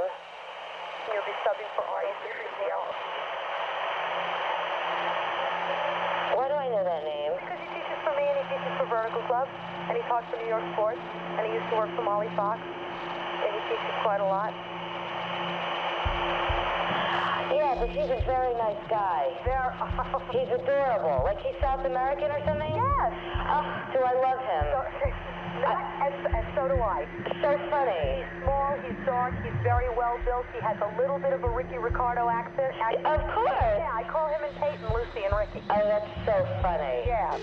You'll 1.09 1.25
be 1.25 1.37
subbing 1.41 1.69
for 1.73 1.85
Patricio. 1.89 2.77
Why 6.37 6.45
do 6.53 6.55
I 6.59 6.67
know 6.69 6.83
that 6.85 7.01
name? 7.01 7.33
Because 7.41 7.57
he 7.65 7.67
teaches 7.81 7.97
for 8.05 8.13
me 8.13 8.25
and 8.29 8.45
he 9.05 9.11
teaches 9.11 9.27
for 9.27 9.27
Vertical 9.27 9.27
Club, 9.27 9.47
and 9.89 9.97
he 9.97 10.03
talks 10.09 10.25
for 10.31 10.37
New 10.41 10.49
York 10.49 10.63
Sports, 10.73 11.01
and 11.37 11.45
he 11.45 11.53
used 11.53 11.69
to 11.69 11.75
work 11.77 11.93
for 11.95 12.01
Molly 12.01 12.29
Fox, 12.35 12.59
and 12.61 13.51
he 13.53 13.61
teaches 13.69 13.93
quite 14.01 14.21
a 14.21 14.25
lot. 14.25 14.53
Yeah, 17.53 17.77
but 17.77 17.89
he's 17.89 18.09
a 18.09 18.21
very 18.25 18.53
nice 18.57 18.81
guy. 18.89 19.29
He's 20.33 20.49
adorable. 20.49 21.23
Like 21.23 21.39
he's 21.39 21.55
South 21.61 21.85
American 21.85 22.31
or 22.31 22.41
something? 22.43 22.73
Yes. 22.73 23.13
Oh, 23.47 23.63
do 23.93 23.99
I 24.01 24.13
love 24.17 24.41
him? 24.41 24.65
and, 26.03 26.13
and 26.35 26.45
so 26.55 26.67
do 26.67 26.81
I. 26.81 27.05
So 27.41 27.55
funny. 27.69 28.25
He's 28.25 28.43
small, 28.43 28.75
he's 28.81 28.97
dark, 29.05 29.33
he's 29.43 29.55
very 29.63 29.87
well 29.95 30.19
built. 30.25 30.45
He 30.53 30.59
has 30.61 30.75
a 30.81 30.99
little 30.99 31.19
bit 31.19 31.31
of 31.31 31.43
a 31.43 31.49
Ricky 31.49 31.77
Ricardo 31.77 32.27
accent. 32.27 32.73
I, 32.81 32.95
Of 33.05 33.21
course. 33.33 33.53
Yeah, 33.61 33.93
I 33.93 34.03
call 34.09 34.27
him 34.27 34.43
and 34.43 34.55
Peyton 34.57 34.89
Lucy 34.93 35.23
and 35.23 35.37
Ricky. 35.37 35.61
Oh, 35.69 35.85
that's 35.85 36.09
so 36.25 36.35
funny. 36.61 37.05
Yeah. 37.05 37.37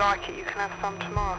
Like 0.00 0.28
it, 0.30 0.36
you 0.38 0.44
can 0.44 0.56
have 0.56 0.72
some 0.80 0.98
tomorrow. 1.00 1.38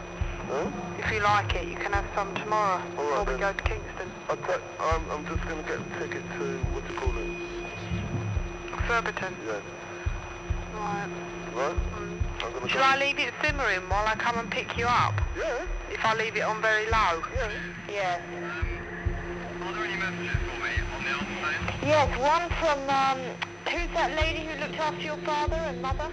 If 0.96 1.10
you 1.10 1.20
like 1.20 1.52
it, 1.54 1.66
you 1.66 1.74
can 1.74 1.92
have 1.92 2.06
some 2.14 2.32
tomorrow 2.36 2.80
before 2.94 3.24
we 3.24 3.34
go 3.40 3.52
to 3.52 3.62
Kingston. 3.64 4.06
Okay, 4.30 4.58
I'm, 4.78 5.02
I'm 5.10 5.26
just 5.26 5.42
going 5.48 5.58
to 5.58 5.68
get 5.68 5.80
a 5.80 5.98
ticket 5.98 6.22
to, 6.38 6.44
what 6.70 6.86
do 6.86 6.94
you 6.94 7.00
call 7.00 7.10
it? 7.18 7.26
Surbiton. 8.86 9.34
Yeah. 9.46 9.58
Right. 10.78 11.10
Right? 11.54 11.74
Mm. 11.74 12.62
I'm 12.62 12.68
Shall. 12.68 12.84
I 12.84 12.96
leave 12.98 13.18
it 13.18 13.34
simmering 13.42 13.88
while 13.88 14.06
I 14.06 14.14
come 14.14 14.38
and 14.38 14.48
pick 14.50 14.78
you 14.78 14.86
up? 14.86 15.14
Yeah. 15.36 15.66
If 15.90 16.04
I 16.04 16.14
leave 16.14 16.36
it 16.36 16.42
on 16.42 16.62
very 16.62 16.86
low? 16.86 17.22
Yeah. 17.34 17.50
Yes. 17.90 18.20
Are 19.62 19.72
there 19.74 19.84
any 19.84 19.96
messages 19.98 20.38
for 20.46 20.56
me 20.62 20.70
on 20.94 21.02
the 21.02 21.10
answer 21.10 21.34
phone? 21.42 21.88
Yes, 21.88 22.08
one 22.18 22.46
from, 22.62 22.78
um, 22.90 23.18
who's 23.66 23.90
that 23.94 24.14
lady 24.14 24.46
who 24.46 24.60
looked 24.60 24.78
after 24.78 25.02
your 25.02 25.18
father 25.18 25.56
and 25.56 25.82
mother? 25.82 26.12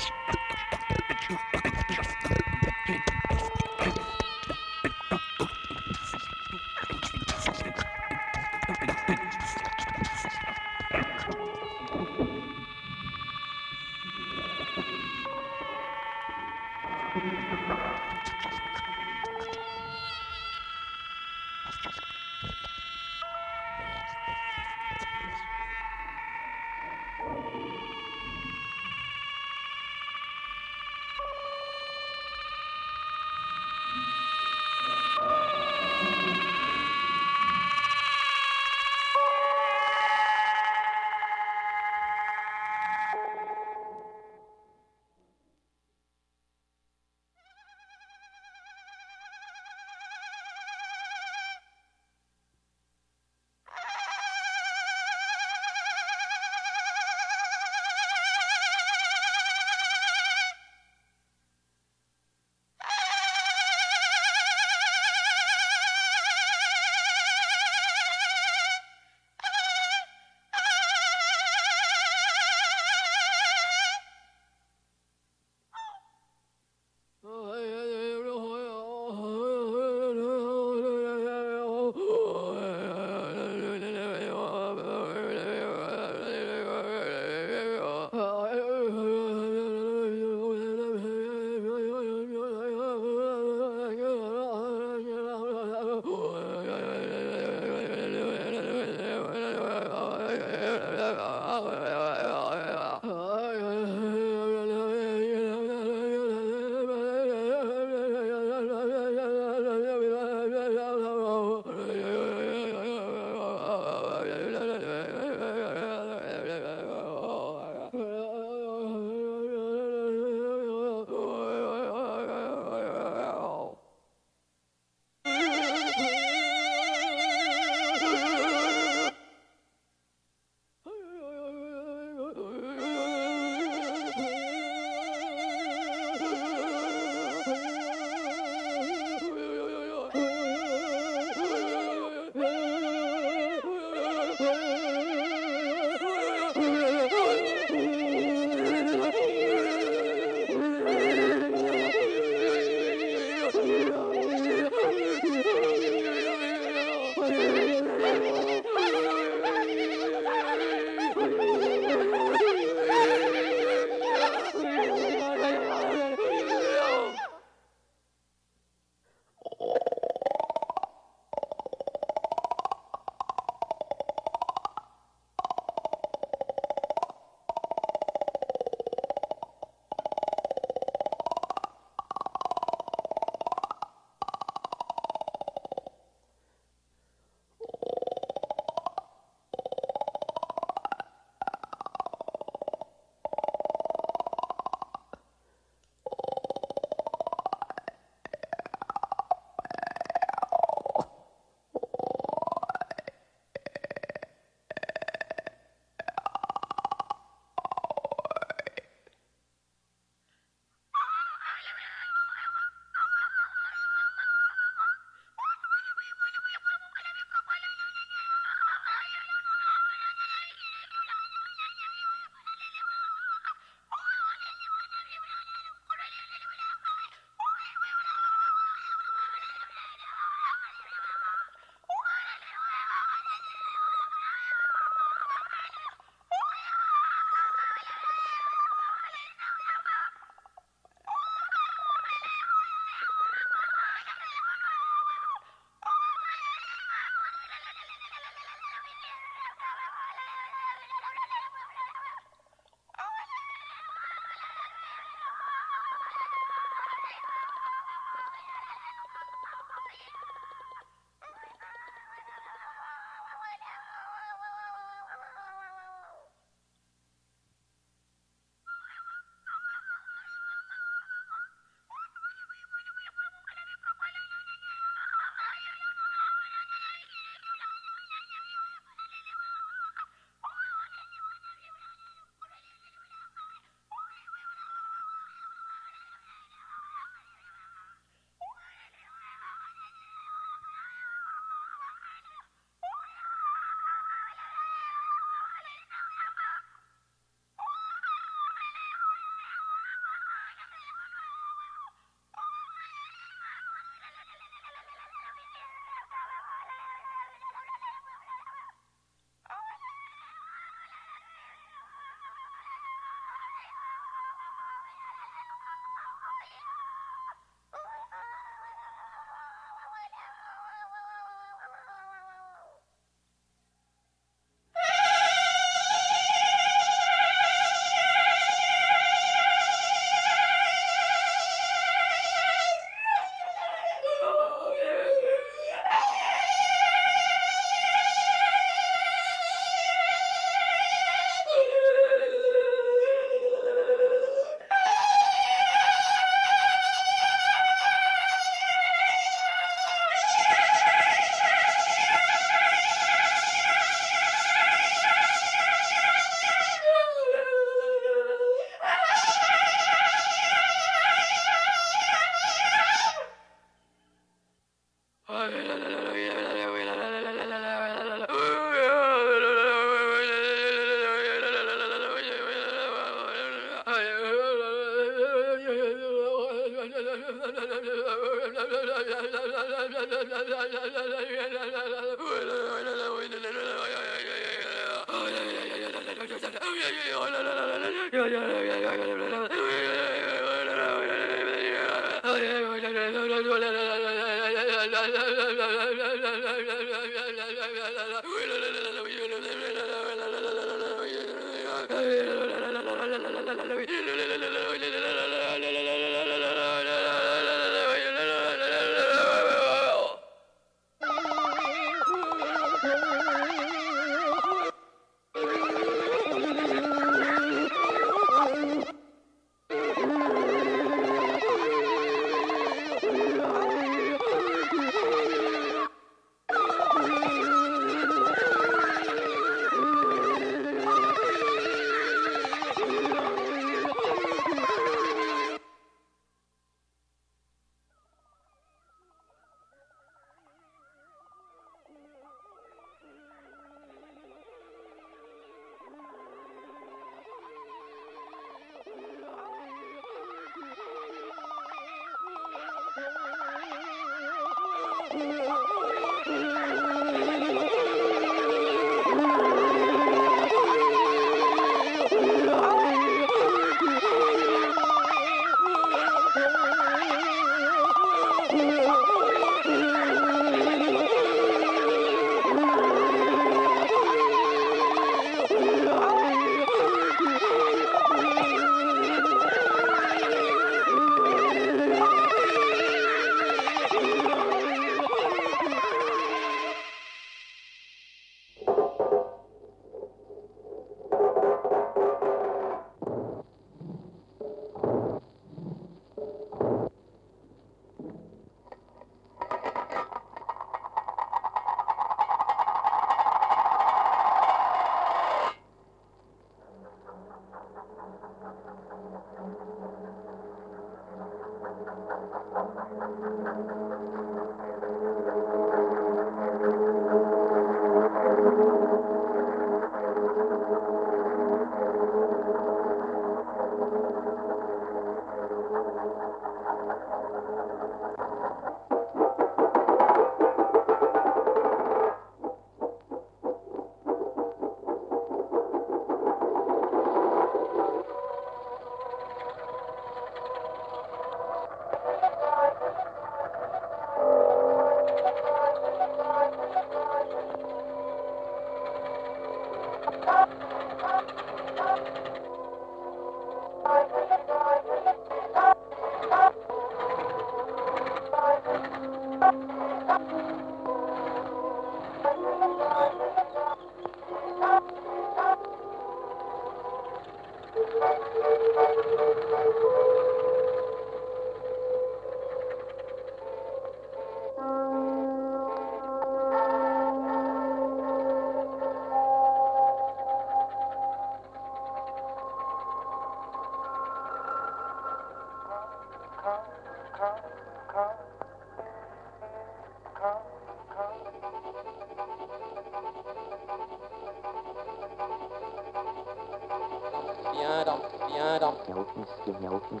aucune. 599.92 600.00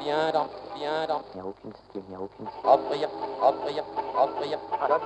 Viens 0.00 0.30
dans, 0.32 0.46
viens 0.76 1.06
dans. 1.06 1.22
Il 1.34 1.40
n'y 1.40 1.46
a 1.46 1.48
aucune 1.48 1.72
il 1.94 2.02
n'y 2.08 2.14
a 2.14 2.20
aucune 2.20 2.46
skin. 2.46 2.68
Offrir, 2.68 3.08
offrir, 3.42 3.84
offrir. 4.16 4.58
Adon, 4.84 5.00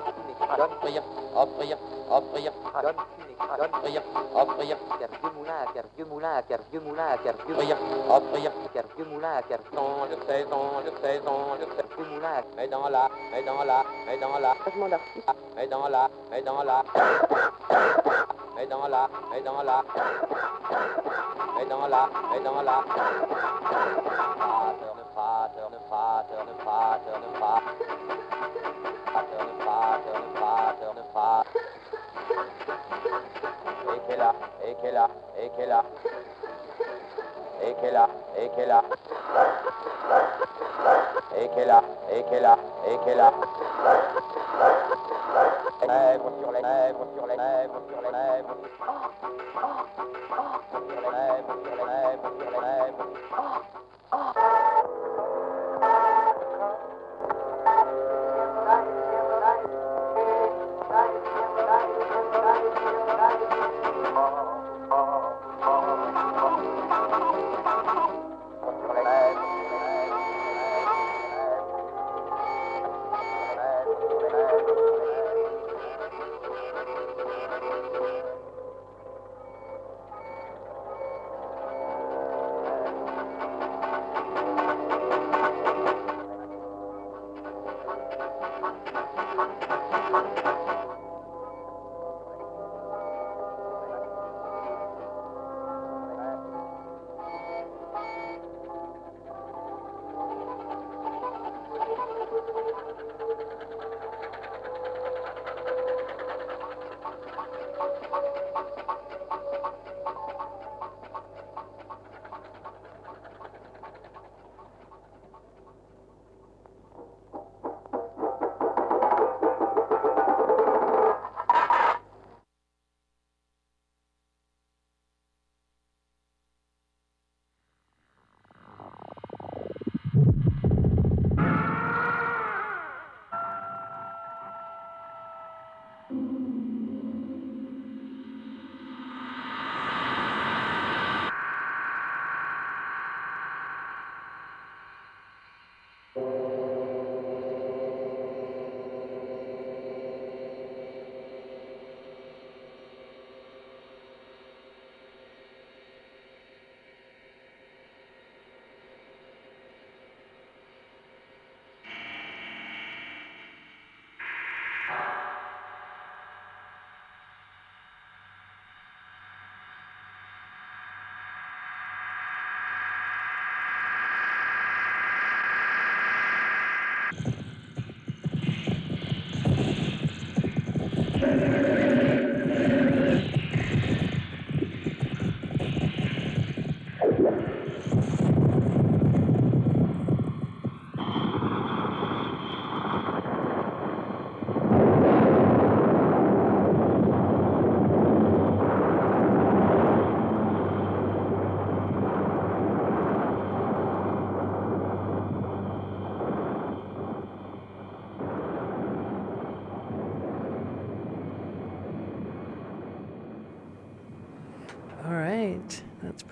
Offrir, 0.50 1.02
offrir, 1.36 1.78
offrir. 2.10 2.52
adon. 2.74 2.94
Offrir, 3.40 4.02
offrir. 4.34 4.76
Car 4.98 5.08
vieux 5.22 5.30
moulin, 5.36 5.52
car 5.74 5.84
vieux 5.96 6.04
moulin, 6.04 6.42
car 6.48 6.58
vieux 6.70 6.80
moulin, 6.80 7.16
car 7.24 7.34
Offrir, 7.46 7.76
offrir. 8.10 8.52
car 8.74 8.84
moulin, 9.06 9.40
car 9.48 9.58
Dans 9.72 10.04
le 10.10 10.16
saison, 10.26 10.62
le 10.84 10.90
saison, 11.00 11.38
le 11.58 11.66
saison. 11.66 11.96
vieux 11.96 12.06
moulin. 12.14 12.42
Mais 12.56 12.68
dans 12.68 12.88
la, 12.88 13.08
mais 13.32 13.42
dans 13.44 13.64
la, 13.64 13.84
mais 14.06 14.18
dans 14.18 14.38
la. 14.38 14.54
Changement 14.64 14.88
d'artiste. 14.88 15.28
Mais 15.56 15.66
dans 15.66 15.88
la, 15.88 16.10
mais 16.30 16.42
dans 16.42 16.62
la 16.62 16.84
et 18.62 18.66
dans 18.66 18.86
la, 18.88 19.08
et 19.36 19.40
dans 19.40 19.62
la, 19.62 19.82
et 21.60 21.66
dans 21.66 21.86
la, 21.86 22.10
et 22.36 22.40
dans 22.40 22.62
la. 22.62 22.84
Frateur, 24.40 24.94
le 24.96 25.04
frateur, 25.14 25.70
le 25.70 25.78
frateur, 25.88 26.44
le 26.46 26.54
frateur, 26.62 27.20
le 27.20 27.28
frateur. 27.38 27.74
Frateur, 29.06 29.42
le 29.46 29.54
frateur, 29.64 30.14
le 30.20 30.28
frateur, 30.36 30.94
le 30.94 31.02
frateur. 31.12 31.52
Et 33.94 34.00
qu'est 34.06 34.16
là, 34.16 34.34
et 34.64 34.74
qu'est 34.82 34.92
là, 34.92 35.08
et 35.38 35.50
qu'est 35.56 35.66
là. 35.66 35.84
Et 37.62 37.74
qu'elle 37.74 37.96
a, 37.96 38.08
et 38.36 38.48
qu'elle 38.50 38.70
a. 38.70 38.82
Et 41.36 41.48
qu'elle 41.48 41.70
a, 41.70 41.82
et 42.10 42.22
qu'elle 42.24 42.44
a, 42.44 42.56
et 42.86 42.98
qu'elle 43.04 43.20
a. 43.20 43.32
Lèvres 45.86 46.32
sur 46.40 46.52
les 46.52 46.62
lèvres, 46.62 47.06
sur 47.16 47.26
les 47.26 47.36
lèvres, 47.36 47.80
sur 47.88 48.00
les 48.02 48.10
lèvres. 48.12 48.56
Sur 50.70 51.00
les 51.00 51.10
lèvres, 51.10 51.54
sur 51.64 51.74
les 51.76 51.92
lèvres, 51.92 52.30
sur 52.38 52.50
les 52.50 52.66
lèvres. 52.66 53.20
Les 64.90 64.96
lèvres, 64.96 65.30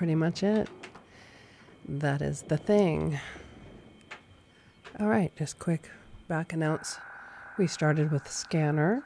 pretty 0.08 0.16
much 0.16 0.42
it. 0.42 0.70
That 1.86 2.22
is 2.22 2.40
the 2.40 2.56
thing. 2.56 3.20
All 4.98 5.06
right, 5.06 5.30
just 5.36 5.58
quick 5.58 5.90
back 6.28 6.54
announce. 6.54 6.96
We 7.58 7.66
started 7.66 8.10
with 8.10 8.26
Scanner, 8.26 9.02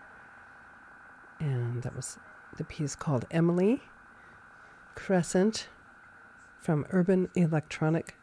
and 1.40 1.82
that 1.82 1.97
was 1.97 2.18
the 2.56 2.62
piece 2.62 2.94
called 2.94 3.24
Emily. 3.32 3.81
Crescent 4.94 5.66
from 6.60 6.86
Urban 6.90 7.28
Electronic 7.34 8.14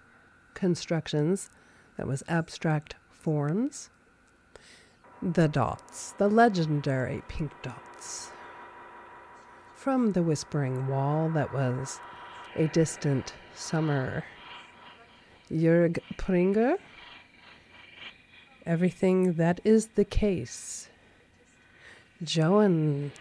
Constructions, 0.54 1.50
that 1.98 2.08
was 2.08 2.24
Abstract 2.30 2.96
Forms. 3.10 3.90
The 5.22 5.50
Dots, 5.50 6.14
the 6.18 6.30
legendary 6.30 7.24
pink 7.28 7.52
dots. 7.62 8.32
From 9.76 10.14
the 10.14 10.24
Whispering 10.24 10.88
Wall, 10.88 11.28
that 11.32 11.54
was 11.54 12.00
A 12.56 12.68
Distant 12.68 13.34
Summer. 13.54 14.24
Jörg 15.52 16.00
Piringer, 16.18 16.76
Everything 18.66 19.34
That 19.34 19.60
Is 19.64 19.88
the 19.96 20.06
Case. 20.06 20.90
Joan 22.22 23.12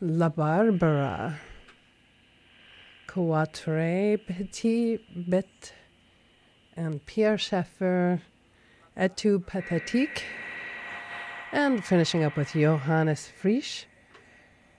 La 0.00 0.28
Barbara. 0.28 1.40
Quatre 3.06 4.18
Petites 4.18 5.02
Bêtes. 5.16 5.72
And 6.76 7.04
Pierre 7.06 7.38
Schaeffer, 7.38 8.20
Etude 8.96 9.46
Pathétique. 9.46 10.22
And 11.52 11.84
finishing 11.84 12.24
up 12.24 12.36
with 12.36 12.52
Johannes 12.52 13.28
Fritsch, 13.40 13.84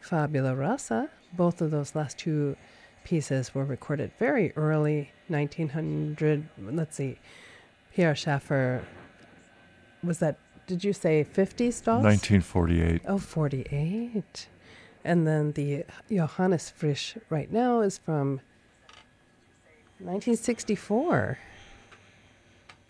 Fabula 0.02 0.56
Rasa. 0.56 1.10
Both 1.34 1.62
of 1.62 1.72
those 1.72 1.96
last 1.96 2.18
two 2.18 2.56
pieces 3.06 3.56
were 3.56 3.64
recorded 3.64 4.12
very 4.20 4.52
early, 4.58 5.12
1900. 5.30 6.50
Let's 6.60 6.98
see, 6.98 7.18
Pierre 7.94 8.16
Schaeffer, 8.16 8.84
was 10.04 10.20
that, 10.20 10.38
did 10.68 10.84
you 10.84 10.92
say 10.92 11.24
50 11.24 11.72
Stas? 11.72 12.04
1948. 12.04 13.04
Oh, 13.08 13.18
48. 13.18 14.48
And 15.06 15.26
then 15.26 15.54
the 15.54 15.86
Johannes 16.12 16.74
Fritsch 16.78 17.18
right 17.30 17.50
now 17.52 17.82
is 17.82 17.98
from 17.98 18.42
1964. 20.00 21.38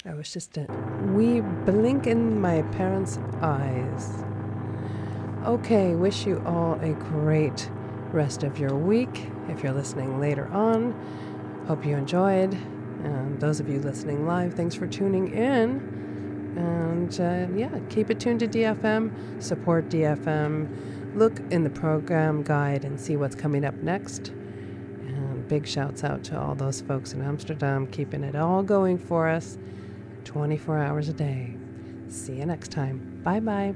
I 0.08 0.14
was 0.14 0.32
just 0.32 0.58
uh, 0.58 0.62
a 0.62 1.12
wee 1.14 1.42
blink 1.42 2.08
in 2.08 2.40
my 2.40 2.62
parents' 2.74 3.20
eyes. 3.42 4.24
Okay, 5.46 5.96
wish 5.96 6.26
you 6.26 6.42
all 6.46 6.80
a 6.82 6.94
great 6.94 7.70
rest 8.16 8.44
of 8.44 8.58
your 8.58 8.76
week. 8.76 9.28
If 9.50 9.62
you're 9.62 9.74
listening 9.74 10.20
later 10.20 10.48
on, 10.48 10.94
hope 11.68 11.86
you 11.86 11.96
enjoyed. 11.96 12.54
And 13.04 13.40
those 13.40 13.60
of 13.60 13.70
you 13.70 13.80
listening 13.80 14.26
live, 14.26 14.54
thanks 14.54 14.74
for 14.74 14.88
tuning 14.88 15.34
in. 15.34 15.94
And 16.58 17.20
uh, 17.20 17.54
yeah, 17.56 17.78
keep 17.90 18.10
it 18.10 18.20
tuned 18.20 18.40
to 18.40 18.48
DFM, 18.48 19.44
support 19.44 19.90
DFM, 19.90 21.16
look 21.16 21.40
in 21.52 21.64
the 21.64 21.70
program 21.70 22.42
guide 22.42 22.86
and 22.86 23.00
see 23.00 23.18
what's 23.18 23.36
coming 23.36 23.66
up 23.66 23.76
next. 23.76 24.30
And 24.30 25.48
big 25.48 25.68
shouts 25.68 26.04
out 26.04 26.24
to 26.26 26.40
all 26.40 26.56
those 26.56 26.82
folks 26.82 27.14
in 27.14 27.22
Amsterdam 27.22 27.88
keeping 27.88 28.24
it 28.24 28.36
all 28.36 28.64
going 28.64 28.98
for 28.98 29.28
us. 29.28 29.58
24 30.24 30.80
hours 30.80 31.10
a 31.10 31.14
day. 31.14 31.56
See 32.08 32.38
you 32.38 32.46
next 32.46 32.72
time. 32.72 33.22
Bye 33.24 33.42
bye. 33.42 33.76